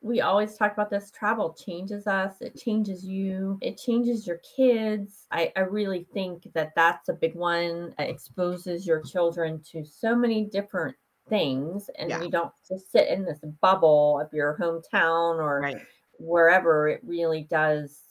we 0.00 0.20
always 0.20 0.56
talk 0.56 0.72
about 0.72 0.90
this 0.90 1.10
travel 1.10 1.52
changes 1.54 2.06
us, 2.06 2.34
it 2.40 2.56
changes 2.56 3.04
you, 3.04 3.58
it 3.60 3.78
changes 3.78 4.26
your 4.26 4.40
kids. 4.56 5.26
I, 5.30 5.52
I 5.56 5.60
really 5.60 6.06
think 6.14 6.46
that 6.54 6.72
that's 6.76 7.08
a 7.08 7.14
big 7.14 7.34
one. 7.34 7.94
It 7.98 8.08
exposes 8.10 8.86
your 8.86 9.02
children 9.02 9.60
to 9.72 9.84
so 9.84 10.14
many 10.14 10.44
different 10.44 10.96
things, 11.28 11.90
and 11.98 12.10
Yeah. 12.10 12.22
you 12.22 12.30
don't 12.30 12.52
just 12.68 12.92
sit 12.92 13.08
in 13.08 13.24
this 13.24 13.40
bubble 13.60 14.20
of 14.20 14.32
your 14.32 14.56
hometown 14.60 15.38
or 15.38 15.60
right 15.60 15.80
wherever. 16.18 16.88
It 16.88 17.00
really 17.04 17.46
does 17.50 18.02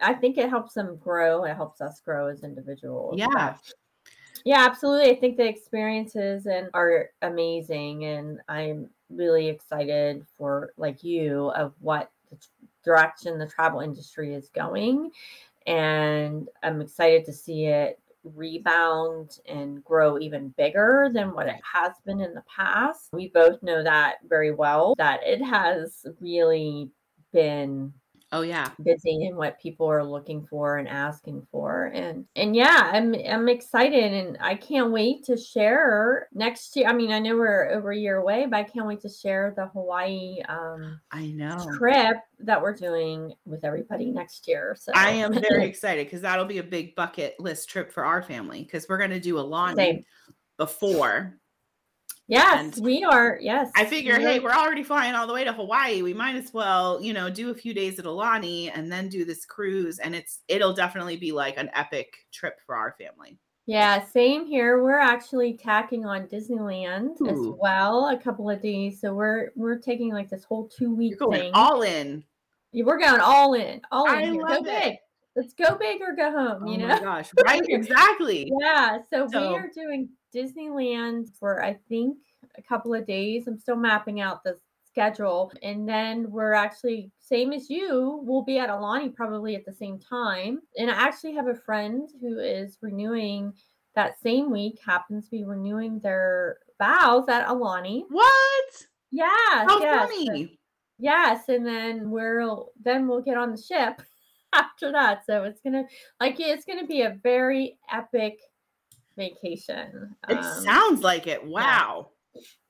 I 0.00 0.14
think 0.14 0.36
it 0.36 0.48
helps 0.48 0.74
them 0.74 0.96
grow. 0.96 1.44
It 1.44 1.54
helps 1.54 1.80
us 1.80 2.00
grow 2.00 2.26
as 2.26 2.42
individuals. 2.42 3.18
yeah 3.18 3.54
yeah, 4.44 4.66
absolutely. 4.66 5.10
I 5.10 5.20
think 5.20 5.36
the 5.36 5.46
experiences 5.46 6.46
and 6.46 6.68
are 6.74 7.10
amazing, 7.22 8.04
and 8.04 8.40
I'm 8.48 8.90
really 9.14 9.48
excited 9.48 10.24
for 10.36 10.72
like 10.76 11.02
you 11.04 11.50
of 11.50 11.74
what 11.80 12.10
the 12.30 12.38
direction 12.84 13.38
the 13.38 13.46
travel 13.46 13.80
industry 13.80 14.34
is 14.34 14.48
going, 14.48 15.10
and 15.66 16.48
I'm 16.62 16.80
excited 16.80 17.24
to 17.26 17.32
see 17.32 17.66
it 17.66 17.98
rebound 18.24 19.40
and 19.46 19.84
grow 19.84 20.18
even 20.18 20.54
bigger 20.56 21.10
than 21.12 21.34
what 21.34 21.48
it 21.48 21.60
has 21.70 21.92
been 22.06 22.20
in 22.20 22.34
the 22.34 22.44
past. 22.54 23.08
We 23.12 23.28
both 23.28 23.62
know 23.62 23.82
that 23.82 24.16
very 24.28 24.52
well 24.52 24.94
that 24.98 25.20
it 25.24 25.42
has 25.42 26.06
really 26.20 26.90
been 27.32 27.92
oh 28.32 28.42
yeah. 28.42 28.70
busy 28.82 29.26
and 29.26 29.36
what 29.36 29.60
people 29.60 29.86
are 29.86 30.04
looking 30.04 30.44
for 30.46 30.78
and 30.78 30.88
asking 30.88 31.46
for 31.50 31.86
and 31.94 32.24
and 32.36 32.56
yeah 32.56 32.90
i'm 32.92 33.14
i'm 33.28 33.48
excited 33.48 34.12
and 34.12 34.38
i 34.40 34.54
can't 34.54 34.90
wait 34.90 35.24
to 35.24 35.36
share 35.36 36.28
next 36.32 36.74
year 36.74 36.88
i 36.88 36.92
mean 36.92 37.12
i 37.12 37.18
know 37.18 37.36
we're 37.36 37.70
over 37.70 37.92
a 37.92 37.96
year 37.96 38.16
away 38.16 38.46
but 38.46 38.56
i 38.56 38.62
can't 38.62 38.86
wait 38.86 39.00
to 39.00 39.08
share 39.08 39.52
the 39.56 39.66
hawaii 39.68 40.40
um 40.48 41.00
i 41.10 41.26
know. 41.26 41.58
trip 41.76 42.16
that 42.38 42.60
we're 42.60 42.74
doing 42.74 43.32
with 43.44 43.64
everybody 43.64 44.10
next 44.10 44.48
year 44.48 44.76
so. 44.78 44.92
I 44.94 45.10
am 45.10 45.32
very 45.32 45.64
excited 45.66 46.06
because 46.06 46.22
that'll 46.22 46.44
be 46.44 46.58
a 46.58 46.62
big 46.62 46.94
bucket 46.94 47.38
list 47.38 47.68
trip 47.68 47.92
for 47.92 48.04
our 48.04 48.22
family 48.22 48.62
because 48.62 48.88
we're 48.88 48.98
going 48.98 49.10
to 49.10 49.20
do 49.20 49.34
Aulani 49.34 50.04
before 50.56 51.38
yes 52.32 52.76
and 52.76 52.84
we 52.84 53.04
are 53.04 53.38
yes 53.40 53.70
I 53.76 53.84
figure, 53.84 54.16
we 54.18 54.24
hey, 54.24 54.38
we're 54.40 54.50
already 54.52 54.82
flying 54.82 55.14
all 55.14 55.26
the 55.26 55.34
way 55.34 55.44
to 55.44 55.52
Hawaii. 55.52 56.02
We 56.02 56.14
might 56.14 56.34
as 56.36 56.52
well, 56.52 57.00
you 57.02 57.12
know, 57.12 57.28
do 57.30 57.50
a 57.50 57.54
few 57.54 57.72
days 57.74 57.98
at 57.98 58.04
Aulani 58.04 58.70
and 58.74 58.90
then 58.90 59.08
do 59.08 59.24
this 59.24 59.44
cruise. 59.44 59.98
And 59.98 60.14
it's 60.14 60.40
it'll 60.48 60.72
definitely 60.72 61.16
be 61.16 61.32
like 61.32 61.56
an 61.58 61.70
epic 61.74 62.08
trip 62.32 62.58
for 62.66 62.74
our 62.76 62.94
family. 62.98 63.38
yeah 63.66 64.04
same 64.04 64.44
here 64.46 64.82
we're 64.82 64.98
actually 65.14 65.52
tacking 65.56 66.04
on 66.04 66.26
disneyland 66.26 67.12
as 67.30 67.38
well 67.60 68.08
a 68.08 68.16
couple 68.18 68.50
of 68.50 68.60
days 68.60 69.00
so 69.00 69.14
we're 69.14 69.50
we're 69.54 69.78
taking 69.78 70.12
like 70.12 70.28
this 70.28 70.42
whole 70.42 70.66
two 70.76 70.92
week 70.94 71.10
You're 71.12 71.28
going 71.28 71.40
thing 71.40 71.50
all 71.54 71.82
in. 71.82 72.24
Yeah, 72.72 72.84
We're 72.86 72.98
going 72.98 73.20
all 73.20 73.52
in, 73.54 73.80
all 73.92 74.06
in 74.06 74.14
I 74.14 74.22
here. 74.24 74.32
Go 74.32 74.38
love 74.54 74.66
it. 74.66 74.82
big. 74.82 74.94
Let's 75.36 75.52
go 75.54 75.76
big 75.76 76.00
or 76.00 76.14
go 76.16 76.30
home. 76.30 76.62
Oh 76.66 76.70
you 76.72 76.78
my 76.78 76.86
know. 76.94 77.00
gosh. 77.00 77.28
Right? 77.44 77.62
Exactly. 77.68 78.50
Yeah. 78.60 78.98
So, 79.10 79.28
So- 79.30 79.50
we 79.50 79.54
are 79.58 79.70
doing 79.74 80.08
Disneyland 80.34 81.28
for 81.38 81.62
I 81.62 81.78
think 81.88 82.18
a 82.56 82.62
couple 82.62 82.94
of 82.94 83.06
days. 83.06 83.46
I'm 83.46 83.58
still 83.58 83.76
mapping 83.76 84.20
out 84.20 84.44
the 84.44 84.58
schedule, 84.84 85.52
and 85.62 85.88
then 85.88 86.30
we're 86.30 86.52
actually 86.52 87.10
same 87.20 87.52
as 87.52 87.70
you. 87.70 88.20
We'll 88.22 88.42
be 88.42 88.58
at 88.58 88.68
Aulani 88.68 89.14
probably 89.14 89.56
at 89.56 89.64
the 89.64 89.72
same 89.72 89.98
time. 89.98 90.60
And 90.76 90.90
I 90.90 90.94
actually 90.94 91.34
have 91.34 91.48
a 91.48 91.54
friend 91.54 92.08
who 92.20 92.38
is 92.38 92.78
renewing 92.80 93.52
that 93.94 94.20
same 94.20 94.50
week. 94.50 94.78
Happens 94.84 95.26
to 95.26 95.30
be 95.30 95.44
renewing 95.44 96.00
their 96.00 96.58
vows 96.78 97.28
at 97.28 97.46
Aulani. 97.46 98.04
What? 98.08 98.64
Yes. 99.10 99.30
How 99.68 99.80
yes. 99.80 100.10
funny. 100.10 100.58
Yes, 100.98 101.48
and 101.48 101.66
then 101.66 102.10
we'll 102.10 102.70
then 102.82 103.08
we'll 103.08 103.22
get 103.22 103.36
on 103.36 103.50
the 103.50 103.60
ship 103.60 104.02
after 104.52 104.92
that. 104.92 105.24
So 105.26 105.44
it's 105.44 105.60
gonna 105.60 105.84
like 106.20 106.38
it's 106.38 106.64
gonna 106.64 106.86
be 106.86 107.02
a 107.02 107.18
very 107.22 107.78
epic 107.92 108.38
vacation. 109.16 110.16
It 110.28 110.44
Um, 110.44 110.44
sounds 110.44 111.02
like 111.02 111.26
it. 111.26 111.44
Wow. 111.46 112.10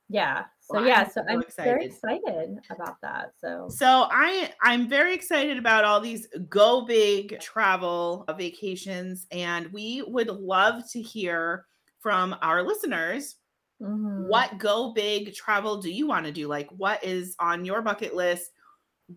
yeah. 0.08 0.44
So 0.60 0.80
Well, 0.80 0.84
yeah, 0.84 1.04
I'm 1.04 1.10
so 1.10 1.22
so 1.26 1.26
I'm 1.28 1.42
very 1.62 1.84
excited. 1.84 1.86
excited 1.86 2.58
about 2.70 3.00
that. 3.02 3.32
So 3.38 3.78
So 3.78 4.06
I 4.10 4.52
I'm 4.62 4.88
very 4.88 5.14
excited 5.14 5.58
about 5.58 5.84
all 5.84 6.00
these 6.00 6.28
go 6.48 6.82
big 6.84 7.40
travel 7.40 8.24
vacations 8.36 9.26
and 9.30 9.72
we 9.72 10.02
would 10.02 10.28
love 10.28 10.88
to 10.90 11.00
hear 11.02 11.66
from 12.00 12.36
our 12.42 12.62
listeners 12.62 13.36
mhm. 13.80 14.28
what 14.28 14.58
go 14.58 14.92
big 14.92 15.34
travel 15.34 15.78
do 15.80 15.90
you 15.90 16.06
want 16.06 16.26
to 16.26 16.32
do? 16.32 16.48
Like 16.48 16.68
what 16.70 17.02
is 17.04 17.36
on 17.40 17.64
your 17.64 17.82
bucket 17.82 18.14
list? 18.14 18.52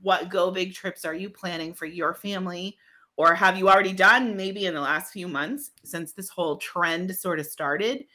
What 0.01 0.29
go 0.29 0.51
big 0.51 0.73
trips 0.73 1.05
are 1.05 1.15
you 1.15 1.29
planning 1.29 1.73
for 1.73 1.85
your 1.85 2.13
family? 2.13 2.77
Or 3.17 3.33
have 3.33 3.57
you 3.57 3.69
already 3.69 3.93
done 3.93 4.35
maybe 4.35 4.65
in 4.65 4.73
the 4.73 4.81
last 4.81 5.13
few 5.13 5.27
months 5.27 5.71
since 5.83 6.11
this 6.11 6.29
whole 6.29 6.57
trend 6.57 7.15
sort 7.15 7.39
of 7.39 7.45
started? 7.45 8.05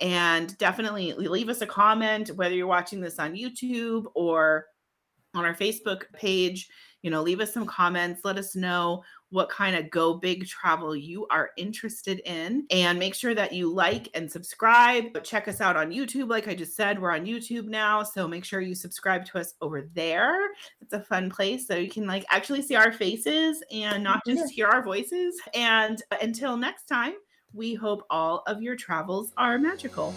And 0.00 0.56
definitely 0.58 1.12
leave 1.12 1.48
us 1.48 1.60
a 1.60 1.66
comment 1.66 2.28
whether 2.36 2.54
you're 2.54 2.66
watching 2.66 3.00
this 3.00 3.18
on 3.18 3.34
YouTube 3.34 4.06
or 4.14 4.66
on 5.34 5.44
our 5.44 5.54
Facebook 5.54 6.04
page. 6.12 6.68
You 7.02 7.10
know, 7.10 7.22
leave 7.22 7.40
us 7.40 7.52
some 7.52 7.66
comments. 7.66 8.22
Let 8.24 8.38
us 8.38 8.56
know 8.56 9.02
what 9.34 9.48
kind 9.48 9.74
of 9.74 9.90
go 9.90 10.14
big 10.14 10.46
travel 10.46 10.94
you 10.94 11.26
are 11.28 11.50
interested 11.56 12.20
in. 12.24 12.64
And 12.70 13.00
make 13.00 13.16
sure 13.16 13.34
that 13.34 13.52
you 13.52 13.68
like 13.68 14.08
and 14.14 14.30
subscribe. 14.30 15.12
But 15.12 15.24
check 15.24 15.48
us 15.48 15.60
out 15.60 15.76
on 15.76 15.90
YouTube. 15.90 16.30
Like 16.30 16.46
I 16.46 16.54
just 16.54 16.76
said, 16.76 17.02
we're 17.02 17.10
on 17.10 17.26
YouTube 17.26 17.66
now. 17.66 18.04
So 18.04 18.28
make 18.28 18.44
sure 18.44 18.60
you 18.60 18.76
subscribe 18.76 19.24
to 19.26 19.40
us 19.40 19.54
over 19.60 19.90
there. 19.92 20.38
It's 20.80 20.92
a 20.92 21.00
fun 21.00 21.30
place. 21.30 21.66
So 21.66 21.74
you 21.74 21.90
can 21.90 22.06
like 22.06 22.24
actually 22.30 22.62
see 22.62 22.76
our 22.76 22.92
faces 22.92 23.60
and 23.72 24.04
not 24.04 24.22
just 24.24 24.52
hear 24.52 24.68
our 24.68 24.84
voices. 24.84 25.40
And 25.52 26.00
uh, 26.12 26.16
until 26.22 26.56
next 26.56 26.84
time, 26.84 27.14
we 27.52 27.74
hope 27.74 28.06
all 28.10 28.44
of 28.46 28.62
your 28.62 28.76
travels 28.76 29.32
are 29.36 29.58
magical. 29.58 30.14